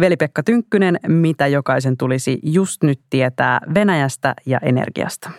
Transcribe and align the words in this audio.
Veli-Pekka 0.00 0.42
Tynkkynen, 0.42 1.00
mitä 1.08 1.46
jokaisen 1.46 1.96
tulisi 1.96 2.38
just 2.42 2.82
nyt 2.82 3.00
tietää 3.10 3.60
Venäjästä 3.74 4.34
ja 4.46 4.58
energiasta? 4.62 5.30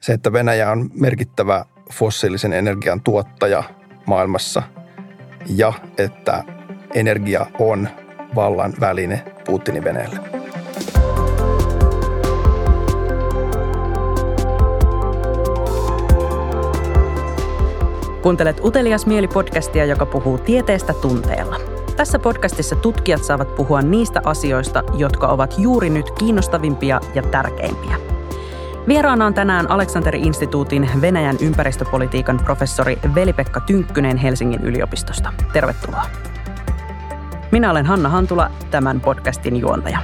Se, 0.00 0.12
että 0.12 0.32
Venäjä 0.32 0.70
on 0.70 0.90
merkittävä 0.94 1.64
fossiilisen 1.92 2.52
energian 2.52 3.00
tuottaja 3.00 3.64
maailmassa 4.06 4.62
ja 5.56 5.72
että 5.98 6.44
energia 6.94 7.46
on 7.58 7.88
vallan 8.34 8.74
väline 8.80 9.24
Putinin 9.46 9.84
Venäjälle. 9.84 10.20
Kuuntelet 18.22 18.60
Utelias 18.64 19.06
mieli-podcastia, 19.06 19.84
joka 19.84 20.06
puhuu 20.06 20.38
tieteestä 20.38 20.92
tunteella. 20.92 21.69
Tässä 22.00 22.18
podcastissa 22.18 22.76
tutkijat 22.76 23.24
saavat 23.24 23.54
puhua 23.54 23.82
niistä 23.82 24.20
asioista, 24.24 24.82
jotka 24.94 25.26
ovat 25.26 25.54
juuri 25.58 25.90
nyt 25.90 26.10
kiinnostavimpia 26.10 27.00
ja 27.14 27.22
tärkeimpiä. 27.22 27.96
Vieraana 28.88 29.26
on 29.26 29.34
tänään 29.34 29.70
Aleksanteri-instituutin 29.70 30.90
Venäjän 31.00 31.36
ympäristöpolitiikan 31.40 32.40
professori 32.44 32.98
Veli-Pekka 33.14 33.60
Tynkkynen 33.60 34.16
Helsingin 34.16 34.64
yliopistosta. 34.64 35.32
Tervetuloa. 35.52 36.02
Minä 37.52 37.70
olen 37.70 37.86
Hanna 37.86 38.08
Hantula, 38.08 38.50
tämän 38.70 39.00
podcastin 39.00 39.56
juontaja. 39.56 39.98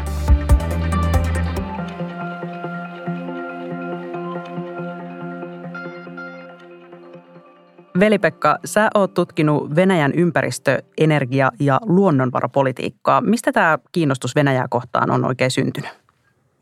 Veli-Pekka, 8.00 8.58
sä 8.64 8.90
oot 8.94 9.14
tutkinut 9.14 9.76
Venäjän 9.76 10.12
ympäristö-, 10.14 10.82
energia- 10.98 11.52
ja 11.60 11.80
luonnonvarapolitiikkaa. 11.86 13.20
Mistä 13.20 13.52
tämä 13.52 13.78
kiinnostus 13.92 14.34
Venäjää 14.34 14.66
kohtaan 14.70 15.10
on 15.10 15.24
oikein 15.24 15.50
syntynyt? 15.50 15.90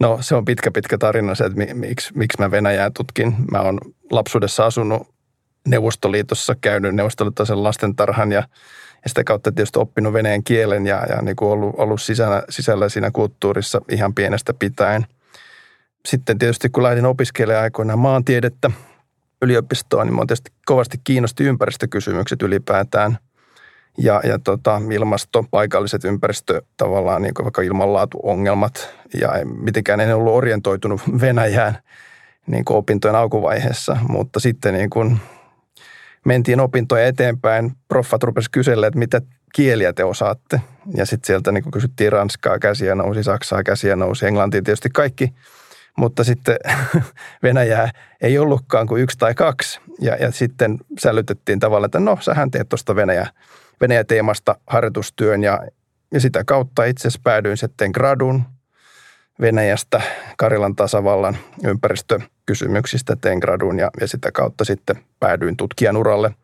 No 0.01 0.19
se 0.21 0.35
on 0.35 0.45
pitkä 0.45 0.71
pitkä 0.71 0.99
tarina 0.99 1.35
se, 1.35 1.45
että 1.45 1.75
miksi, 1.75 2.13
miksi 2.17 2.39
mä 2.41 2.51
Venäjää 2.51 2.91
tutkin. 2.97 3.35
Mä 3.51 3.61
oon 3.61 3.79
lapsuudessa 4.11 4.67
asunut 4.67 5.15
Neuvostoliitossa, 5.69 6.55
käynyt 6.61 6.95
neuvostoliittaisen 6.95 7.63
lastentarhan 7.63 8.33
ja, 8.33 8.43
ja 9.05 9.09
sitä 9.09 9.25
kautta 9.25 9.53
tietysti 9.53 9.79
oppinut 9.79 10.13
venäjän 10.13 10.45
kielen 10.45 10.87
ja, 10.87 11.07
ja 11.09 11.23
niin 11.23 11.37
kuin 11.37 11.51
ollut, 11.51 11.75
ollut 11.79 12.03
sisällä, 12.03 12.43
sisällä 12.49 12.89
siinä 12.89 13.11
kulttuurissa 13.11 13.81
ihan 13.91 14.15
pienestä 14.15 14.55
pitäen. 14.55 15.07
Sitten 16.07 16.39
tietysti 16.39 16.69
kun 16.69 16.83
lähdin 16.83 17.07
opiskelemaan 17.07 17.63
aikoinaan 17.63 17.99
maantiedettä 17.99 18.71
yliopistoon, 19.45 20.07
niin 20.07 20.15
minua 20.15 20.27
tietysti 20.27 20.53
kovasti 20.67 21.01
kiinnosti 21.05 21.45
ympäristökysymykset 21.45 22.43
ylipäätään. 22.43 23.19
Ja, 23.99 24.21
ja 24.25 24.39
tota, 24.39 24.81
ilmasto, 24.93 25.45
paikalliset 25.51 26.05
ympäristö, 26.05 26.63
tavallaan 26.77 27.23
niin 27.23 27.35
kuin 27.35 27.45
vaikka 27.45 27.63
ilmanlaatuongelmat. 27.63 28.95
Ja 29.21 29.31
mitenkään 29.45 30.01
en 30.01 30.17
ollut 30.17 30.35
orientoitunut 30.35 31.01
Venäjään 31.21 31.79
niin 32.47 32.65
kuin 32.65 32.77
opintojen 32.77 33.17
alkuvaiheessa, 33.17 33.97
mutta 34.09 34.41
sitten 34.41 34.75
niin 34.75 34.91
kuin 34.91 35.21
mentiin 36.25 36.61
opintoja 36.61 37.07
eteenpäin. 37.07 37.73
Proffat 37.89 38.23
rupesivat 38.23 38.53
kyselemään, 38.53 38.89
että 38.89 38.99
mitä 38.99 39.21
kieliä 39.55 39.93
te 39.93 40.05
osaatte. 40.05 40.61
Ja 40.97 41.07
sitten 41.07 41.27
sieltä 41.27 41.53
niin 41.53 41.71
kysyttiin 41.71 42.13
ranskaa, 42.13 42.59
käsiä 42.59 42.95
nousi, 42.95 43.23
saksaa, 43.23 43.63
käsiä 43.63 43.97
nousi, 43.97 44.27
englantia 44.27 44.63
tietysti 44.63 44.89
kaikki– 44.91 45.33
mutta 45.97 46.25
sitten 46.25 46.57
Venäjää 47.43 47.91
ei 48.21 48.39
ollutkaan 48.39 48.87
kuin 48.87 49.03
yksi 49.03 49.19
tai 49.19 49.35
kaksi. 49.35 49.81
Ja, 50.01 50.17
ja 50.17 50.31
sitten 50.31 50.79
sälytettiin 50.99 51.61
tavallaan, 51.61 51.89
että 51.89 52.01
no, 52.01 52.19
sähän 52.21 52.51
teet 52.51 52.69
tuosta 52.69 52.97
Venäjä, 52.97 53.27
Venäjä-teemasta 53.81 54.57
harjoitustyön. 54.67 55.43
Ja, 55.43 55.61
ja 56.13 56.21
sitä 56.21 56.45
kautta 56.45 56.85
itse 56.85 57.09
asiassa 57.09 57.21
päädyin 57.25 57.57
sitten 57.57 57.91
gradun 57.95 58.43
Venäjästä 59.41 60.03
Karilan 60.37 60.77
tasavallan 60.77 61.37
ympäristökysymyksistä 61.65 63.17
tein 63.21 63.39
gradun 63.39 63.79
ja, 63.79 63.91
ja 64.01 64.09
sitä 64.09 64.33
kautta 64.33 64.65
sitten 64.65 64.97
päädyin 65.21 65.57
tutkijan 65.57 65.97
uralle 65.97 66.35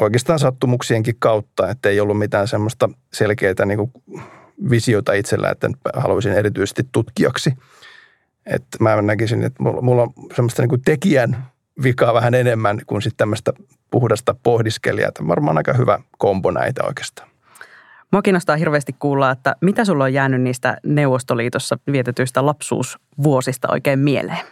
oikeastaan 0.00 0.38
sattumuksienkin 0.38 1.16
kautta, 1.18 1.70
että 1.70 1.88
ei 1.88 2.00
ollut 2.00 2.18
mitään 2.18 2.48
semmoista 2.48 2.88
selkeää 3.12 3.66
niin 3.66 3.92
visiota 4.70 5.12
itsellä, 5.12 5.50
että 5.50 5.70
haluaisin 5.94 6.32
erityisesti 6.32 6.82
tutkijaksi– 6.92 7.52
että 8.46 8.78
mä 8.80 9.02
näkisin, 9.02 9.42
että 9.42 9.62
mulla 9.62 10.02
on 10.02 10.12
semmoista 10.36 10.62
niin 10.62 10.68
kuin 10.68 10.82
tekijän 10.82 11.46
vikaa 11.82 12.14
vähän 12.14 12.34
enemmän 12.34 12.80
kuin 12.86 13.02
sitten 13.02 13.16
tämmöistä 13.16 13.52
puhdasta 13.90 14.34
pohdiskelijaa. 14.42 15.08
Että 15.08 15.28
varmaan 15.28 15.56
aika 15.56 15.72
hyvä 15.72 15.98
kombo 16.18 16.50
näitä 16.50 16.84
oikeastaan. 16.84 17.28
Mua 18.12 18.22
kiinnostaa 18.22 18.56
hirveästi 18.56 18.92
kuulla, 18.98 19.30
että 19.30 19.56
mitä 19.60 19.84
sulla 19.84 20.04
on 20.04 20.12
jäänyt 20.12 20.42
niistä 20.42 20.76
Neuvostoliitossa 20.84 21.78
vietetyistä 21.92 22.46
lapsuusvuosista 22.46 23.68
oikein 23.70 23.98
mieleen? 23.98 24.46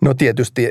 No 0.00 0.14
tietysti, 0.14 0.70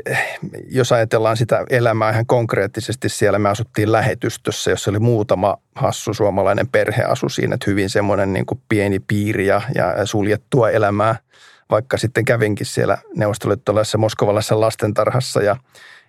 jos 0.68 0.92
ajatellaan 0.92 1.36
sitä 1.36 1.64
elämää 1.70 2.10
ihan 2.10 2.26
konkreettisesti, 2.26 3.08
siellä 3.08 3.38
me 3.38 3.48
asuttiin 3.48 3.92
lähetystössä, 3.92 4.70
jossa 4.70 4.90
oli 4.90 4.98
muutama 4.98 5.56
hassu 5.74 6.14
suomalainen 6.14 6.68
perhe 6.68 7.02
asu 7.02 7.28
siinä, 7.28 7.54
että 7.54 7.70
hyvin 7.70 7.90
semmoinen 7.90 8.32
niin 8.32 8.46
kuin 8.46 8.60
pieni 8.68 9.00
piiri 9.00 9.46
ja, 9.46 9.62
ja 9.74 10.06
suljettua 10.06 10.70
elämää– 10.70 11.16
vaikka 11.70 11.98
sitten 11.98 12.24
kävinkin 12.24 12.66
siellä 12.66 12.98
neuvostoliittolaisessa 13.16 13.98
moskovalaisessa 13.98 14.60
lastentarhassa 14.60 15.42
ja 15.42 15.56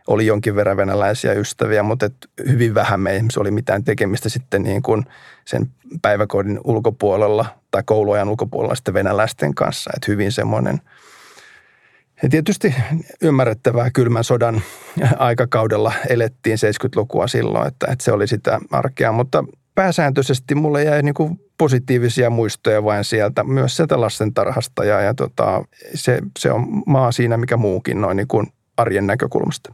oli 0.07 0.25
jonkin 0.25 0.55
verran 0.55 0.77
venäläisiä 0.77 1.33
ystäviä, 1.33 1.83
mutta 1.83 2.05
et 2.05 2.15
hyvin 2.47 2.73
vähän 2.73 2.99
me 2.99 3.23
se 3.31 3.39
oli 3.39 3.51
mitään 3.51 3.83
tekemistä 3.83 4.29
sitten 4.29 4.63
niin 4.63 4.81
kuin 4.81 5.05
sen 5.45 5.67
päiväkodin 6.01 6.59
ulkopuolella 6.63 7.45
tai 7.71 7.83
kouluajan 7.85 8.29
ulkopuolella 8.29 8.75
sitten 8.75 8.93
venäläisten 8.93 9.55
kanssa. 9.55 9.91
Että 9.95 10.11
hyvin 10.11 10.31
semmoinen 10.31 10.81
ja 12.23 12.29
tietysti 12.29 12.75
ymmärrettävää 13.21 13.91
kylmän 13.91 14.23
sodan 14.23 14.61
aikakaudella 15.17 15.93
elettiin 16.09 16.57
70-lukua 16.57 17.27
silloin, 17.27 17.67
että, 17.67 17.87
että 17.91 18.05
se 18.05 18.11
oli 18.11 18.27
sitä 18.27 18.59
arkea, 18.71 19.11
mutta 19.11 19.43
pääsääntöisesti 19.75 20.55
mulle 20.55 20.83
jäi 20.83 21.03
niin 21.03 21.13
kuin 21.13 21.39
positiivisia 21.57 22.29
muistoja 22.29 22.83
vain 22.83 23.03
sieltä, 23.03 23.43
myös 23.43 23.75
sieltä 23.75 24.01
lastentarhasta 24.01 24.85
ja, 24.85 25.01
ja 25.01 25.13
tota, 25.13 25.63
se, 25.93 26.19
se 26.39 26.51
on 26.51 26.83
maa 26.85 27.11
siinä 27.11 27.37
mikä 27.37 27.57
muukin 27.57 28.01
noin 28.01 28.17
niin 28.17 28.27
kuin 28.27 28.47
arjen 28.77 29.07
näkökulmasta. 29.07 29.73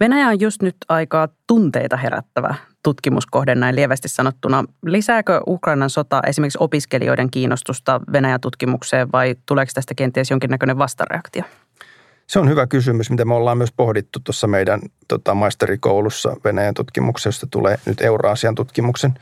Venäjä 0.00 0.28
on 0.28 0.40
just 0.40 0.62
nyt 0.62 0.76
aika 0.88 1.28
tunteita 1.46 1.96
herättävä 1.96 2.54
tutkimuskohde 2.82 3.54
näin 3.54 3.76
lievästi 3.76 4.08
sanottuna. 4.08 4.64
Lisääkö 4.86 5.40
Ukrainan 5.46 5.90
sota 5.90 6.20
esimerkiksi 6.26 6.58
opiskelijoiden 6.60 7.30
kiinnostusta 7.30 8.00
Venäjän 8.12 8.40
tutkimukseen 8.40 9.12
vai 9.12 9.34
tuleeko 9.46 9.70
tästä 9.74 9.94
kenties 9.94 10.30
jonkinnäköinen 10.30 10.78
vastareaktio? 10.78 11.42
Se 12.26 12.38
on 12.38 12.48
hyvä 12.48 12.66
kysymys, 12.66 13.10
mitä 13.10 13.24
me 13.24 13.34
ollaan 13.34 13.58
myös 13.58 13.72
pohdittu 13.76 14.20
tuossa 14.24 14.46
meidän 14.46 14.80
tota, 15.08 15.34
maisterikoulussa 15.34 16.36
Venäjän 16.44 16.74
tutkimuksessa, 16.74 17.28
josta 17.28 17.46
tulee 17.50 17.78
nyt 17.86 18.00
Euraasian 18.00 18.54
tutkimuksen 18.54 19.14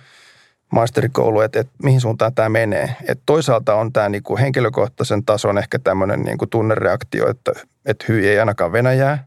maisterikoulu, 0.73 1.41
että, 1.41 1.61
että 1.61 1.73
mihin 1.83 2.01
suuntaan 2.01 2.35
tämä 2.35 2.49
menee. 2.49 2.97
Et 3.09 3.21
toisaalta 3.27 3.75
on 3.75 3.93
tämä 3.93 4.09
niinku 4.09 4.37
henkilökohtaisen 4.37 5.25
tason 5.25 5.59
ehkä 5.59 5.79
tämmöinen 5.79 6.23
niinku 6.23 6.47
tunnereaktio, 6.47 7.31
että, 7.31 7.53
että 7.87 8.05
hyi 8.09 8.29
ei 8.29 8.39
ainakaan 8.39 8.73
Venäjää. 8.73 9.27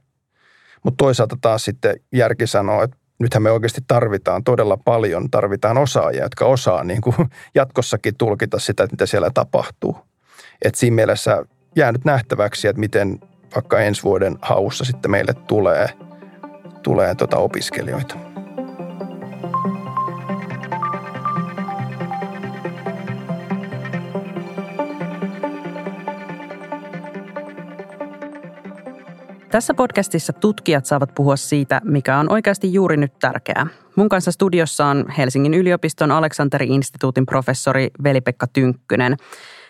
Mutta 0.83 1.03
toisaalta 1.03 1.37
taas 1.41 1.65
sitten 1.65 1.95
järki 2.11 2.47
sanoo, 2.47 2.83
että 2.83 2.97
nythän 3.19 3.43
me 3.43 3.51
oikeasti 3.51 3.81
tarvitaan 3.87 4.43
todella 4.43 4.77
paljon, 4.77 5.31
tarvitaan 5.31 5.77
osaajia, 5.77 6.23
jotka 6.23 6.45
osaa 6.45 6.83
niin 6.83 7.01
kuin 7.01 7.15
jatkossakin 7.55 8.17
tulkita 8.17 8.59
sitä, 8.59 8.83
että 8.83 8.93
mitä 8.93 9.05
siellä 9.05 9.31
tapahtuu. 9.33 9.97
Et 10.61 10.75
siinä 10.75 10.95
mielessä 10.95 11.45
jää 11.75 11.91
nyt 11.91 12.05
nähtäväksi, 12.05 12.67
että 12.67 12.79
miten 12.79 13.19
vaikka 13.55 13.79
ensi 13.79 14.03
vuoden 14.03 14.35
haussa 14.41 14.85
sitten 14.85 15.11
meille 15.11 15.33
tulee, 15.33 15.89
tulee 16.83 17.15
tota 17.15 17.37
opiskelijoita. 17.37 18.15
Tässä 29.51 29.73
podcastissa 29.73 30.33
tutkijat 30.33 30.85
saavat 30.85 31.15
puhua 31.15 31.35
siitä, 31.35 31.81
mikä 31.83 32.17
on 32.17 32.31
oikeasti 32.31 32.73
juuri 32.73 32.97
nyt 32.97 33.19
tärkeää. 33.19 33.67
Mun 33.95 34.09
kanssa 34.09 34.31
studiossa 34.31 34.85
on 34.85 35.05
Helsingin 35.17 35.53
yliopiston 35.53 36.11
Aleksanteri-instituutin 36.11 37.25
professori 37.25 37.89
Veli-Pekka 38.03 38.47
Tynkkynen. 38.47 39.17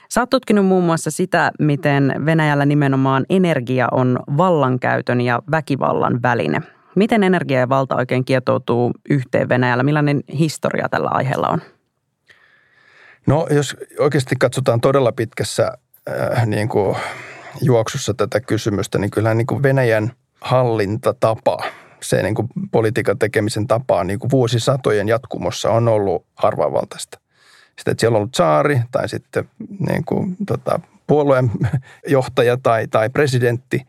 Sä 0.10 0.22
oot 0.22 0.30
tutkinut 0.30 0.66
muun 0.66 0.84
muassa 0.84 1.12
sitä, 1.12 1.52
miten 1.60 2.16
Venäjällä 2.26 2.66
nimenomaan 2.66 3.26
energia 3.30 3.88
on 3.92 4.20
vallankäytön 4.38 5.22
ja 5.22 5.42
väkivallan 5.52 6.22
väline. 6.22 6.62
Miten 6.96 7.24
energia 7.24 7.60
ja 7.60 7.70
valta 7.70 7.96
oikein 7.96 8.26
kietoutuu 8.26 8.92
yhteen 9.10 9.50
Venäjällä? 9.50 9.84
Millainen 9.84 10.24
historia 10.40 10.90
tällä 10.90 11.10
aiheella 11.10 11.48
on? 11.48 11.62
No 13.28 13.48
jos 13.50 13.78
oikeasti 14.00 14.36
katsotaan 14.40 14.82
todella 14.82 15.12
pitkässä 15.12 15.72
äh, 16.10 16.48
niin 16.48 16.70
kuin 16.70 16.96
juoksussa 17.62 18.14
tätä 18.14 18.40
kysymystä, 18.40 18.98
niin 18.98 19.12
kyllähän 19.12 19.38
niin 19.38 19.48
kuin 19.48 19.64
Venäjän 19.64 20.12
hallintatapa, 20.42 21.64
se 22.02 22.24
niin 22.24 22.36
kuin 22.36 22.48
politiikan 22.72 23.20
tekemisen 23.20 23.68
tapa 23.68 24.04
niin 24.04 24.20
kuin 24.20 24.32
vuosisatojen 24.32 25.08
jatkumossa 25.08 25.72
on 25.72 25.88
ollut 25.88 26.26
harvavaltaista. 26.36 27.20
Sitten, 27.78 27.92
että 27.92 28.00
siellä 28.00 28.16
on 28.16 28.20
ollut 28.20 28.36
saari 28.36 28.80
tai 28.92 29.10
sitten 29.10 29.50
niin 29.90 30.06
kuin, 30.06 30.36
tota, 30.48 30.80
puolueen 31.08 31.52
johtaja 32.08 32.58
tai, 32.64 32.88
tai 32.88 33.10
presidentti 33.10 33.82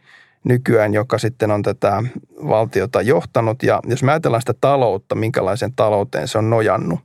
nykyään, 0.45 0.95
joka 0.95 1.19
sitten 1.19 1.51
on 1.51 1.63
tätä 1.63 2.03
valtiota 2.49 3.03
johtanut. 3.03 3.63
Ja 3.63 3.81
jos 3.87 4.03
me 4.03 4.13
ajatellaan 4.13 4.43
sitä 4.43 4.55
taloutta, 4.61 5.15
minkälaisen 5.15 5.73
talouteen 5.73 6.29
se 6.29 6.39
on 6.39 6.51
nojannut, 6.51 7.01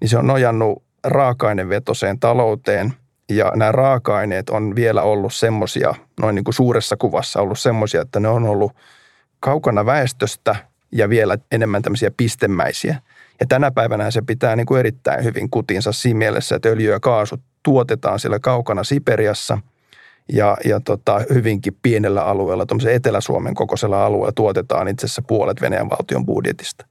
niin 0.00 0.08
se 0.08 0.18
on 0.18 0.26
nojannut 0.26 0.82
raaka-ainevetoiseen 1.04 2.20
talouteen. 2.20 2.92
Ja 3.28 3.52
nämä 3.56 3.72
raaka-aineet 3.72 4.50
on 4.50 4.74
vielä 4.74 5.02
ollut 5.02 5.34
semmoisia, 5.34 5.94
noin 6.20 6.34
niin 6.34 6.44
kuin 6.44 6.54
suuressa 6.54 6.96
kuvassa 6.96 7.40
ollut 7.40 7.58
semmoisia, 7.58 8.00
että 8.00 8.20
ne 8.20 8.28
on 8.28 8.44
ollut 8.44 8.72
kaukana 9.40 9.86
väestöstä 9.86 10.56
ja 10.92 11.08
vielä 11.08 11.38
enemmän 11.52 11.82
tämmöisiä 11.82 12.10
pistemäisiä. 12.16 12.96
Ja 13.40 13.46
tänä 13.48 13.70
päivänä 13.70 14.10
se 14.10 14.22
pitää 14.22 14.56
niin 14.56 14.66
kuin 14.66 14.78
erittäin 14.78 15.24
hyvin 15.24 15.50
kutinsa 15.50 15.92
siinä 15.92 16.18
mielessä, 16.18 16.56
että 16.56 16.68
öljy 16.68 16.90
ja 16.90 17.00
kaasu 17.00 17.36
tuotetaan 17.62 18.18
siellä 18.18 18.38
kaukana 18.38 18.84
Siperiassa 18.84 19.58
ja, 20.32 20.56
ja 20.64 20.80
tota, 20.80 21.20
hyvinkin 21.34 21.76
pienellä 21.82 22.24
alueella, 22.24 22.66
tuommoisen 22.66 22.94
Etelä-Suomen 22.94 23.54
kokoisella 23.54 24.06
alueella 24.06 24.32
tuotetaan 24.32 24.88
itse 24.88 25.06
asiassa 25.06 25.22
puolet 25.22 25.60
Venäjän 25.60 25.90
valtion 25.90 26.26
budjetista. 26.26 26.86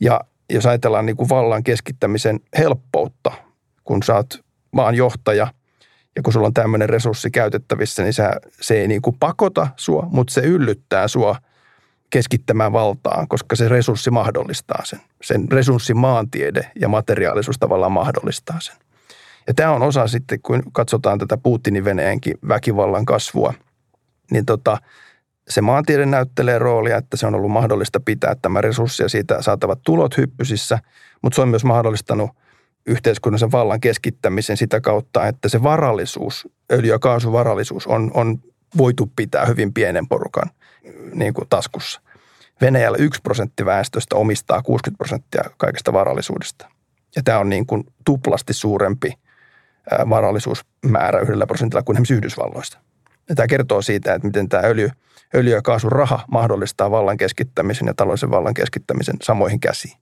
Ja 0.00 0.20
jos 0.50 0.66
ajatellaan 0.66 1.06
niin 1.06 1.16
kuin 1.16 1.28
vallan 1.28 1.64
keskittämisen 1.64 2.40
helppoutta, 2.58 3.32
kun 3.84 4.02
sä 4.02 4.14
oot 4.14 4.44
maan 4.72 4.94
johtaja 4.94 5.46
ja 6.16 6.22
kun 6.22 6.32
sulla 6.32 6.46
on 6.46 6.54
tämmöinen 6.54 6.88
resurssi 6.88 7.30
käytettävissä, 7.30 8.02
niin 8.02 8.12
sä, 8.12 8.30
se 8.60 8.80
ei 8.80 8.88
niin 8.88 9.02
kuin 9.02 9.16
pakota 9.20 9.68
sua, 9.76 10.08
mutta 10.10 10.34
se 10.34 10.40
yllyttää 10.40 11.08
sua 11.08 11.36
keskittämään 12.10 12.72
valtaan, 12.72 13.28
koska 13.28 13.56
se 13.56 13.68
resurssi 13.68 14.10
mahdollistaa 14.10 14.84
sen. 14.84 15.00
Sen 15.22 15.52
resurssin 15.52 15.96
maantiede 15.96 16.70
ja 16.80 16.88
materiaalisuus 16.88 17.58
tavallaan 17.58 17.92
mahdollistaa 17.92 18.60
sen. 18.60 18.76
Ja 19.46 19.54
tämä 19.54 19.72
on 19.72 19.82
osa 19.82 20.06
sitten, 20.06 20.38
kun 20.42 20.62
katsotaan 20.72 21.18
tätä 21.18 21.36
Putinin 21.36 21.84
Venäjänkin 21.84 22.34
väkivallan 22.48 23.04
kasvua, 23.04 23.54
niin 24.30 24.46
tota, 24.46 24.78
se 25.48 25.60
maantiede 25.60 26.06
näyttelee 26.06 26.58
roolia, 26.58 26.96
että 26.96 27.16
se 27.16 27.26
on 27.26 27.34
ollut 27.34 27.50
mahdollista 27.50 28.00
pitää 28.00 28.34
tämä 28.42 28.60
resurssi 28.60 29.02
ja 29.02 29.08
siitä 29.08 29.42
saatavat 29.42 29.78
tulot 29.84 30.16
hyppysissä, 30.16 30.78
mutta 31.22 31.34
se 31.34 31.42
on 31.42 31.48
myös 31.48 31.64
mahdollistanut 31.64 32.30
yhteiskunnallisen 32.86 33.52
vallan 33.52 33.80
keskittämisen 33.80 34.56
sitä 34.56 34.80
kautta, 34.80 35.26
että 35.26 35.48
se 35.48 35.62
varallisuus, 35.62 36.48
öljy- 36.72 36.88
ja 36.88 36.98
kaasuvarallisuus 36.98 37.86
on, 37.86 38.10
on 38.14 38.38
voitu 38.76 39.12
pitää 39.16 39.44
hyvin 39.44 39.74
pienen 39.74 40.08
porukan 40.08 40.50
niin 41.14 41.34
kuin 41.34 41.48
taskussa. 41.48 42.00
Venäjällä 42.60 42.98
yksi 42.98 43.20
prosentti 43.22 43.64
väestöstä 43.64 44.16
omistaa 44.16 44.62
60 44.62 44.98
prosenttia 44.98 45.44
kaikesta 45.56 45.92
varallisuudesta. 45.92 46.68
Ja 47.16 47.22
tämä 47.22 47.38
on 47.38 47.48
niin 47.48 47.66
kuin 47.66 47.84
tuplasti 48.04 48.52
suurempi 48.52 49.12
varallisuusmäärä 50.10 51.20
yhdellä 51.20 51.46
prosentilla 51.46 51.82
kuin 51.82 51.96
esimerkiksi 51.96 52.14
Yhdysvalloista. 52.14 52.78
Ja 53.28 53.34
tämä 53.34 53.46
kertoo 53.46 53.82
siitä, 53.82 54.14
että 54.14 54.26
miten 54.26 54.48
tämä 54.48 54.62
öljy, 54.62 54.90
öljy- 55.34 55.54
ja 55.54 55.62
kaasuraha 55.62 56.24
mahdollistaa 56.30 56.90
vallan 56.90 57.16
keskittämisen 57.16 57.86
ja 57.86 57.94
taloudellisen 57.94 58.30
vallan 58.30 58.54
keskittämisen 58.54 59.16
samoihin 59.22 59.60
käsiin. 59.60 59.96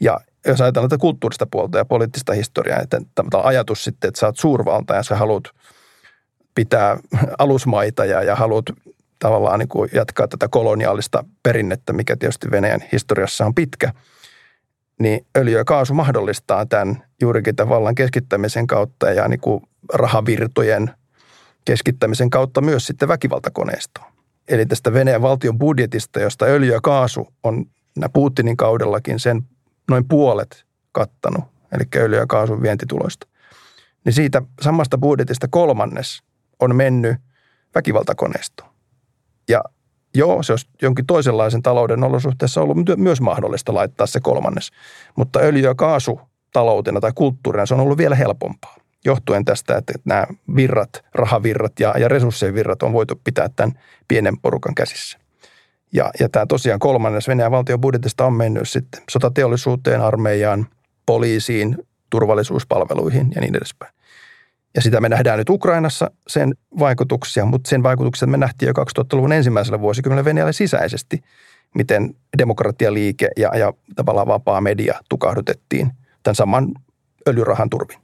Ja 0.00 0.20
jos 0.46 0.60
ajatellaan 0.60 0.90
tätä 0.90 1.00
kulttuurista 1.00 1.46
puolta 1.50 1.78
ja 1.78 1.84
poliittista 1.84 2.32
historiaa, 2.32 2.80
että 2.80 3.00
tämä 3.14 3.42
ajatus 3.42 3.84
sitten, 3.84 4.08
että 4.08 4.20
sä 4.20 4.26
oot 4.26 4.38
suurvalta 4.38 4.94
ja 4.94 5.02
sä 5.02 5.16
haluat 5.16 5.44
pitää 6.58 6.98
alusmaita 7.38 8.04
ja, 8.04 8.22
ja 8.22 8.36
haluat 8.36 8.64
tavallaan 9.18 9.58
niin 9.58 9.68
kuin 9.68 9.90
jatkaa 9.94 10.28
tätä 10.28 10.48
koloniaalista 10.48 11.24
perinnettä, 11.42 11.92
mikä 11.92 12.16
tietysti 12.16 12.50
Venäjän 12.50 12.80
historiassa 12.92 13.46
on 13.46 13.54
pitkä, 13.54 13.92
niin 15.00 15.26
öljy 15.36 15.56
ja 15.56 15.64
kaasu 15.64 15.94
mahdollistaa 15.94 16.66
tämän 16.66 17.02
juurikin 17.20 17.56
tämän 17.56 17.68
vallan 17.68 17.94
keskittämisen 17.94 18.66
kautta 18.66 19.10
ja 19.10 19.28
niin 19.28 19.40
kuin 19.40 19.62
rahavirtojen 19.94 20.90
keskittämisen 21.64 22.30
kautta 22.30 22.60
myös 22.60 22.86
sitten 22.86 23.08
väkivaltakoneistoon. 23.08 24.12
Eli 24.48 24.66
tästä 24.66 24.92
Venäjän 24.92 25.22
valtion 25.22 25.58
budjetista, 25.58 26.20
josta 26.20 26.44
öljy 26.44 26.72
ja 26.72 26.80
kaasu 26.80 27.28
on 27.42 27.64
Putinin 28.12 28.56
kaudellakin 28.56 29.20
sen 29.20 29.42
noin 29.90 30.08
puolet 30.08 30.64
kattanut, 30.92 31.44
eli 31.72 31.84
öljy- 31.96 32.18
ja 32.18 32.26
kaasun 32.26 32.62
vientituloista, 32.62 33.26
niin 34.04 34.12
siitä 34.12 34.42
samasta 34.60 34.98
budjetista 34.98 35.48
kolmannes 35.50 36.27
on 36.60 36.76
mennyt 36.76 37.16
väkivaltakoneistoon. 37.74 38.70
Ja 39.48 39.64
joo, 40.14 40.42
se 40.42 40.52
olisi 40.52 40.66
jonkin 40.82 41.06
toisenlaisen 41.06 41.62
talouden 41.62 42.04
olosuhteessa 42.04 42.62
ollut 42.62 42.76
myös 42.96 43.20
mahdollista 43.20 43.74
laittaa 43.74 44.06
se 44.06 44.20
kolmannes. 44.20 44.70
Mutta 45.16 45.40
öljy- 45.40 45.64
ja 45.64 45.74
kaasu 45.74 46.20
taloutena 46.52 47.00
tai 47.00 47.12
kulttuurina 47.14 47.66
se 47.66 47.74
on 47.74 47.80
ollut 47.80 47.98
vielä 47.98 48.14
helpompaa. 48.14 48.76
Johtuen 49.04 49.44
tästä, 49.44 49.76
että 49.76 49.92
nämä 50.04 50.26
virrat, 50.56 50.90
rahavirrat 51.14 51.80
ja, 51.80 51.94
ja 51.98 52.08
resurssien 52.08 52.54
virrat 52.54 52.82
on 52.82 52.92
voitu 52.92 53.20
pitää 53.24 53.48
tämän 53.48 53.78
pienen 54.08 54.38
porukan 54.38 54.74
käsissä. 54.74 55.18
Ja, 55.92 56.10
ja 56.20 56.28
tämä 56.28 56.46
tosiaan 56.46 56.80
kolmannes 56.80 57.28
Venäjän 57.28 57.50
valtion 57.50 57.80
budjetista 57.80 58.26
on 58.26 58.32
mennyt 58.32 58.68
sitten 58.68 59.02
sotateollisuuteen, 59.10 60.00
armeijaan, 60.00 60.66
poliisiin, 61.06 61.78
turvallisuuspalveluihin 62.10 63.32
ja 63.34 63.40
niin 63.40 63.56
edespäin. 63.56 63.94
Ja 64.78 64.82
sitä 64.82 65.00
me 65.00 65.08
nähdään 65.08 65.38
nyt 65.38 65.50
Ukrainassa, 65.50 66.10
sen 66.28 66.54
vaikutuksia, 66.78 67.44
mutta 67.44 67.68
sen 67.68 67.82
vaikutuksia 67.82 68.28
me 68.28 68.36
nähtiin 68.36 68.66
jo 68.66 68.72
2000-luvun 69.02 69.32
ensimmäisellä 69.32 69.80
vuosikymmenellä 69.80 70.24
Venäjällä 70.24 70.52
sisäisesti, 70.52 71.22
miten 71.74 72.14
demokratialiike 72.38 73.28
ja, 73.36 73.56
ja 73.56 73.72
tavallaan 73.96 74.26
vapaa 74.26 74.60
media 74.60 75.00
tukahdutettiin 75.08 75.90
tämän 76.22 76.34
saman 76.34 76.68
öljyrahan 77.28 77.70
turvin. 77.70 77.98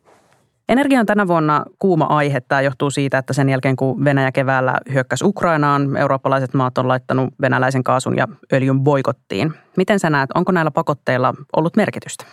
Energia 0.68 1.00
on 1.00 1.06
tänä 1.06 1.28
vuonna 1.28 1.64
kuuma 1.78 2.04
aihe. 2.04 2.40
Tämä 2.40 2.60
johtuu 2.60 2.90
siitä, 2.90 3.18
että 3.18 3.32
sen 3.32 3.48
jälkeen 3.48 3.76
kun 3.76 4.04
Venäjä 4.04 4.32
keväällä 4.32 4.78
hyökkäsi 4.92 5.24
Ukrainaan, 5.24 5.96
eurooppalaiset 5.96 6.54
maat 6.54 6.78
on 6.78 6.88
laittanut 6.88 7.34
venäläisen 7.40 7.84
kaasun 7.84 8.16
ja 8.16 8.28
öljyn 8.52 8.80
boikottiin. 8.80 9.52
Miten 9.76 10.00
sä 10.00 10.10
näet, 10.10 10.30
onko 10.34 10.52
näillä 10.52 10.70
pakotteilla 10.70 11.34
ollut 11.56 11.76
merkitystä? 11.76 12.24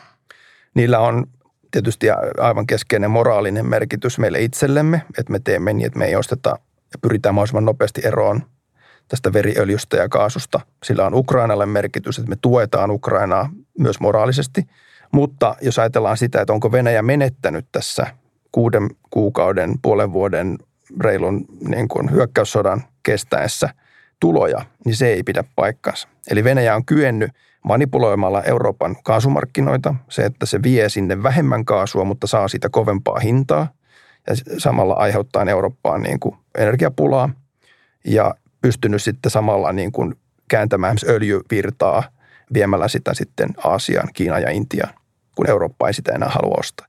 Niillä 0.76 1.00
on 1.00 1.28
tietysti 1.72 2.08
aivan 2.40 2.68
keskeinen 2.68 3.12
moraalinen 3.12 3.66
merkitys 3.66 4.20
meille 4.20 4.42
itsellemme, 4.42 5.02
että 5.20 5.32
me 5.32 5.40
teemme 5.40 5.74
niin, 5.74 5.86
että 5.86 6.00
me 6.00 6.06
ei 6.06 6.16
osteta 6.16 6.50
ja 6.94 7.00
pyritään 7.02 7.36
mahdollisimman 7.36 7.66
nopeasti 7.66 8.02
eroon 8.04 8.44
tästä 9.08 9.34
veriöljystä 9.34 9.98
ja 9.98 10.10
kaasusta. 10.10 10.60
Sillä 10.84 11.06
on 11.06 11.14
Ukrainalle 11.14 11.66
merkitys, 11.66 12.18
että 12.18 12.30
me 12.30 12.36
tuetaan 12.42 12.92
Ukrainaa 12.92 13.50
myös 13.80 14.00
moraalisesti. 14.00 14.64
Mutta 15.12 15.56
jos 15.62 15.80
ajatellaan 15.80 16.18
sitä, 16.18 16.42
että 16.42 16.54
onko 16.54 16.72
Venäjä 16.72 17.02
menettänyt 17.02 17.66
tässä 17.72 18.08
kuuden 18.52 18.90
kuukauden, 19.10 19.74
puolen 19.82 20.14
vuoden 20.14 20.58
reilun 21.00 21.46
niin 21.68 21.88
kuin 21.88 22.12
hyökkäyssodan 22.12 22.84
kestäessä 23.04 23.70
tuloja, 24.20 24.66
niin 24.86 24.96
se 24.96 25.08
ei 25.08 25.24
pidä 25.24 25.44
paikkaansa. 25.56 26.08
Eli 26.30 26.44
Venäjä 26.44 26.76
on 26.76 26.86
kyennyt 26.86 27.32
manipuloimalla 27.64 28.44
Euroopan 28.44 28.96
kaasumarkkinoita, 29.04 29.96
se, 30.10 30.26
että 30.26 30.46
se 30.46 30.64
vie 30.64 30.90
sinne 30.90 31.24
vähemmän 31.24 31.66
kaasua, 31.66 32.04
mutta 32.04 32.28
saa 32.28 32.48
siitä 32.48 32.70
kovempaa 32.70 33.20
hintaa 33.20 33.68
ja 34.28 34.36
samalla 34.58 34.94
aiheuttaa 34.94 35.44
Eurooppaan 35.50 36.02
niin 36.02 36.20
kuin 36.20 36.36
energiapulaa 36.58 37.30
ja 38.06 38.36
pystynyt 38.62 39.02
sitten 39.02 39.32
samalla 39.32 39.74
niin 39.74 39.92
kuin 39.92 40.16
kääntämään 40.48 40.98
öljyvirtaa 41.08 42.04
viemällä 42.54 42.88
sitä 42.88 43.14
sitten 43.14 43.50
Aasiaan, 43.64 44.10
Kiinaan 44.14 44.42
ja 44.42 44.50
Intiaan, 44.50 44.94
kun 45.36 45.50
Eurooppa 45.50 45.88
ei 45.88 45.94
sitä 45.94 46.12
enää 46.12 46.30
halua 46.30 46.56
ostaa. 46.60 46.88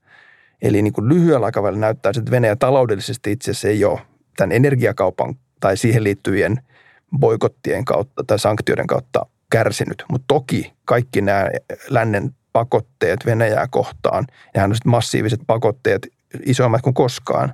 Eli 0.61 0.81
niin 0.81 0.93
kuin 0.93 1.09
lyhyellä 1.09 1.45
aikavälillä 1.45 1.81
näyttää, 1.81 2.11
että 2.17 2.31
Venäjä 2.31 2.55
taloudellisesti 2.55 3.31
itse 3.31 3.51
asiassa 3.51 3.67
ei 3.67 3.85
ole 3.85 4.01
tämän 4.37 4.51
energiakaupan 4.51 5.35
tai 5.59 5.77
siihen 5.77 6.03
liittyvien 6.03 6.59
boikottien 7.19 7.85
kautta 7.85 8.23
tai 8.27 8.39
sanktioiden 8.39 8.87
kautta 8.87 9.25
kärsinyt. 9.53 10.03
Mutta 10.11 10.25
toki 10.27 10.73
kaikki 10.85 11.21
nämä 11.21 11.47
lännen 11.89 12.35
pakotteet 12.53 13.25
Venäjää 13.25 13.67
kohtaan, 13.69 14.27
ja 14.55 14.63
on 14.63 14.75
massiiviset 14.85 15.39
pakotteet 15.47 16.07
isommat 16.45 16.81
kuin 16.81 16.93
koskaan. 16.93 17.53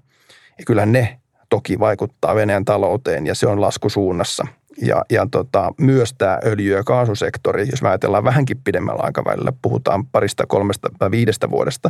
Ja 0.58 0.66
kyllä 0.66 0.86
ne 0.86 1.20
toki 1.50 1.80
vaikuttaa 1.80 2.36
Venäjän 2.36 2.66
talouteen 2.66 3.28
ja 3.28 3.36
se 3.36 3.48
on 3.48 3.62
laskusuunnassa. 3.62 4.48
Ja, 4.82 5.06
ja 5.10 5.28
tota, 5.32 5.74
myös 5.78 6.14
tämä 6.18 6.40
öljy- 6.46 6.76
ja 6.76 6.84
kaasusektori, 6.84 7.68
jos 7.72 7.82
me 7.82 7.90
ajatellaan 7.90 8.24
vähänkin 8.24 8.62
pidemmällä 8.64 9.04
aikavälillä, 9.04 9.54
puhutaan 9.62 10.06
parista, 10.06 10.46
kolmesta 10.48 10.90
tai 11.00 11.12
viidestä 11.12 11.50
vuodesta, 11.50 11.90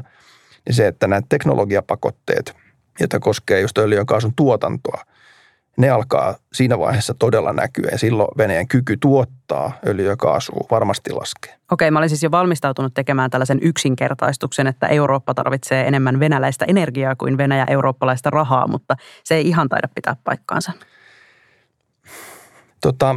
niin 0.66 0.76
se, 0.76 0.88
että 0.88 1.08
nämä 1.08 1.22
teknologiapakotteet, 1.30 2.56
joita 3.00 3.20
koskee 3.20 3.62
just 3.62 3.78
öljy- 3.78 3.98
ja 3.98 4.06
kaasun 4.06 4.34
tuotantoa– 4.36 5.04
ne 5.80 5.90
alkaa 5.90 6.36
siinä 6.54 6.80
vaiheessa 6.80 7.14
todella 7.14 7.54
näkyä 7.54 7.90
ja 7.92 7.98
silloin 7.98 8.30
Venäjän 8.38 8.68
kyky 8.68 8.98
tuottaa 8.98 9.72
öljyä 9.88 10.16
kaasua 10.16 10.68
varmasti 10.72 11.12
laskee. 11.12 11.56
Okei, 11.72 11.92
mä 11.92 12.00
olin 12.00 12.10
siis 12.10 12.24
jo 12.24 12.32
valmistautunut 12.32 12.94
tekemään 12.94 13.30
tällaisen 13.30 13.60
yksinkertaistuksen, 13.62 14.68
että 14.68 14.88
Eurooppa 14.88 15.34
tarvitsee 15.34 15.88
enemmän 15.88 16.20
venäläistä 16.20 16.66
energiaa 16.66 17.16
kuin 17.16 17.38
Venäjä 17.38 17.66
eurooppalaista 17.70 18.30
rahaa, 18.30 18.68
mutta 18.68 18.96
se 19.24 19.36
ei 19.36 19.48
ihan 19.48 19.70
taida 19.70 19.88
pitää 19.96 20.16
paikkaansa. 20.24 20.72
Tota, 22.82 23.16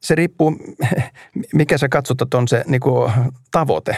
se 0.00 0.14
riippuu, 0.14 0.56
mikä 1.54 1.78
sä 1.78 1.88
katsot, 1.88 2.34
on 2.34 2.48
se 2.48 2.64
niin 2.66 2.80
kuin, 2.80 3.12
tavoite. 3.50 3.96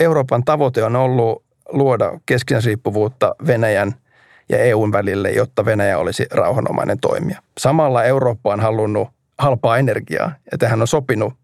Euroopan 0.00 0.44
tavoite 0.44 0.84
on 0.84 0.96
ollut 0.96 1.44
luoda 1.68 2.20
keskinäisriippuvuutta 2.26 3.34
Venäjän 3.46 3.94
ja 4.50 4.58
EUn 4.58 4.92
välille, 4.92 5.30
jotta 5.30 5.64
Venäjä 5.64 5.98
olisi 5.98 6.26
rauhanomainen 6.30 7.00
toimija. 7.00 7.42
Samalla 7.58 8.04
Eurooppa 8.04 8.52
on 8.52 8.60
halunnut 8.60 9.08
halpaa 9.38 9.78
energiaa 9.78 10.32
ja 10.52 10.58
tähän 10.58 10.80
on 10.80 10.86
sopinut 10.86 11.34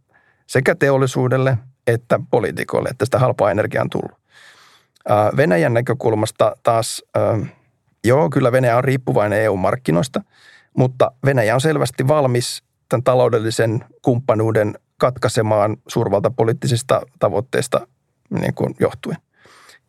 sekä 0.47 0.75
teollisuudelle 0.75 1.59
että 1.87 2.21
poliitikoille, 2.31 2.89
että 2.89 3.05
sitä 3.05 3.19
halpaa 3.19 3.51
energiaa 3.51 3.83
on 3.83 3.91
tullut. 3.91 4.19
Venäjän 5.37 5.75
näkökulmasta 5.75 6.57
taas, 6.63 7.05
joo, 8.05 8.31
kyllä 8.31 8.53
Venäjä 8.53 8.77
on 8.77 8.85
riippuvainen 8.85 9.41
EU-markkinoista, 9.41 10.21
mutta 10.77 11.11
Venäjä 11.25 11.55
on 11.55 11.61
selvästi 11.61 12.09
valmis 12.09 12.63
tämän 12.89 13.03
taloudellisen 13.03 13.85
kumppanuuden 14.03 14.75
katkaisemaan 14.99 15.77
suurvaltapoliittisista 15.89 17.01
tavoitteista 17.19 17.87
niin 18.31 18.55
kuin 18.55 18.75
johtuen. 18.81 19.17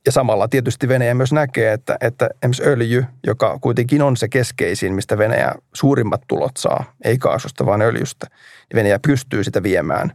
Ja 0.06 0.12
samalla 0.12 0.48
tietysti 0.48 0.88
Venäjä 0.88 1.14
myös 1.14 1.34
näkee, 1.34 1.74
että, 1.74 1.98
että 2.02 2.30
esimerkiksi 2.44 2.64
öljy, 2.64 3.06
joka 3.28 3.58
kuitenkin 3.62 4.02
on 4.02 4.18
se 4.18 4.30
keskeisin, 4.30 4.94
mistä 4.94 5.18
Venäjä 5.18 5.52
suurimmat 5.74 6.22
tulot 6.28 6.58
saa, 6.58 6.84
ei 7.04 7.18
kaasusta 7.18 7.66
vaan 7.66 7.82
öljystä, 7.82 8.28
niin 8.30 8.76
Venäjä 8.76 9.00
pystyy 9.08 9.44
sitä 9.44 9.64
viemään, 9.64 10.12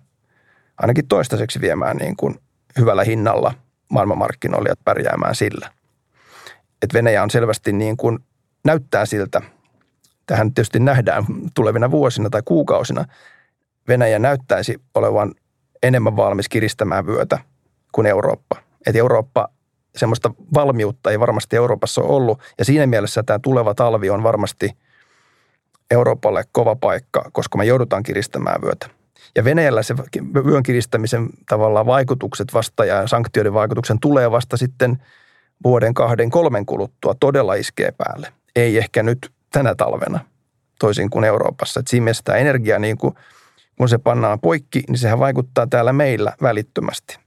ainakin 0.79 1.09
toistaiseksi 1.09 1.61
viemään 1.61 1.97
niin 1.97 2.17
kuin 2.17 2.35
hyvällä 2.79 3.05
hinnalla 3.05 3.55
maailmanmarkkinoille 3.89 4.69
ja 4.69 4.75
pärjäämään 4.85 5.35
sillä. 5.35 5.73
Et 6.83 6.95
Venäjä 6.95 7.23
on 7.23 7.31
selvästi 7.31 7.73
niin 7.73 7.97
kuin, 7.97 8.19
näyttää 8.65 9.07
siltä, 9.07 9.43
tähän 10.27 10.55
tietysti 10.55 10.81
nähdään 10.81 11.25
tulevina 11.55 11.91
vuosina 11.91 12.31
tai 12.31 12.43
kuukausina, 12.45 13.05
Venäjä 13.89 14.19
näyttäisi 14.19 14.81
olevan 14.95 15.35
enemmän 15.83 16.17
valmis 16.17 16.49
kiristämään 16.49 17.07
vyötä 17.07 17.39
kuin 17.93 18.07
Eurooppa. 18.07 18.57
Että 18.87 18.99
Eurooppa, 18.99 19.49
semmoista 19.97 20.31
valmiutta 20.55 21.11
ei 21.11 21.21
varmasti 21.21 21.57
Euroopassa 21.57 22.01
ole 22.01 22.11
ollut. 22.11 22.41
Ja 22.59 22.65
siinä 22.65 22.87
mielessä 22.87 23.23
tämä 23.23 23.39
tuleva 23.39 23.75
talvi 23.75 24.11
on 24.11 24.23
varmasti 24.23 24.71
Euroopalle 25.91 26.45
kova 26.53 26.77
paikka, 26.77 27.31
koska 27.33 27.59
me 27.59 27.65
joudutaan 27.65 28.03
kiristämään 28.03 28.63
vyötä. 28.63 28.87
Ja 29.37 29.45
Venäjällä 29.45 29.83
se 29.83 29.95
vyön 30.45 30.63
kiristämisen 30.63 31.29
tavallaan 31.49 31.87
vaikutukset 31.87 32.55
vasta 32.55 32.85
ja 32.85 33.07
sanktioiden 33.07 33.55
vaikutuksen 33.55 34.01
tulee 34.01 34.31
vasta 34.31 34.57
sitten 34.57 35.03
vuoden, 35.65 35.95
kahden, 35.95 36.31
kolmen 36.31 36.67
kuluttua 36.67 37.15
todella 37.21 37.55
iskee 37.55 37.93
päälle. 37.93 38.33
Ei 38.57 38.79
ehkä 38.79 39.03
nyt 39.03 39.33
tänä 39.53 39.75
talvena, 39.75 40.21
toisin 40.79 41.11
kuin 41.11 41.25
Euroopassa. 41.25 41.81
Et 41.81 41.89
siinä 41.89 42.05
mielessä 42.05 42.25
tämä 42.25 42.39
energia, 42.39 42.79
niin 42.79 42.99
kuin, 42.99 43.15
kun 43.79 43.89
se 43.89 43.99
pannaan 43.99 44.41
poikki, 44.41 44.83
niin 44.89 44.99
sehän 44.99 45.19
vaikuttaa 45.19 45.67
täällä 45.67 45.93
meillä 45.93 46.33
välittömästi. 46.43 47.19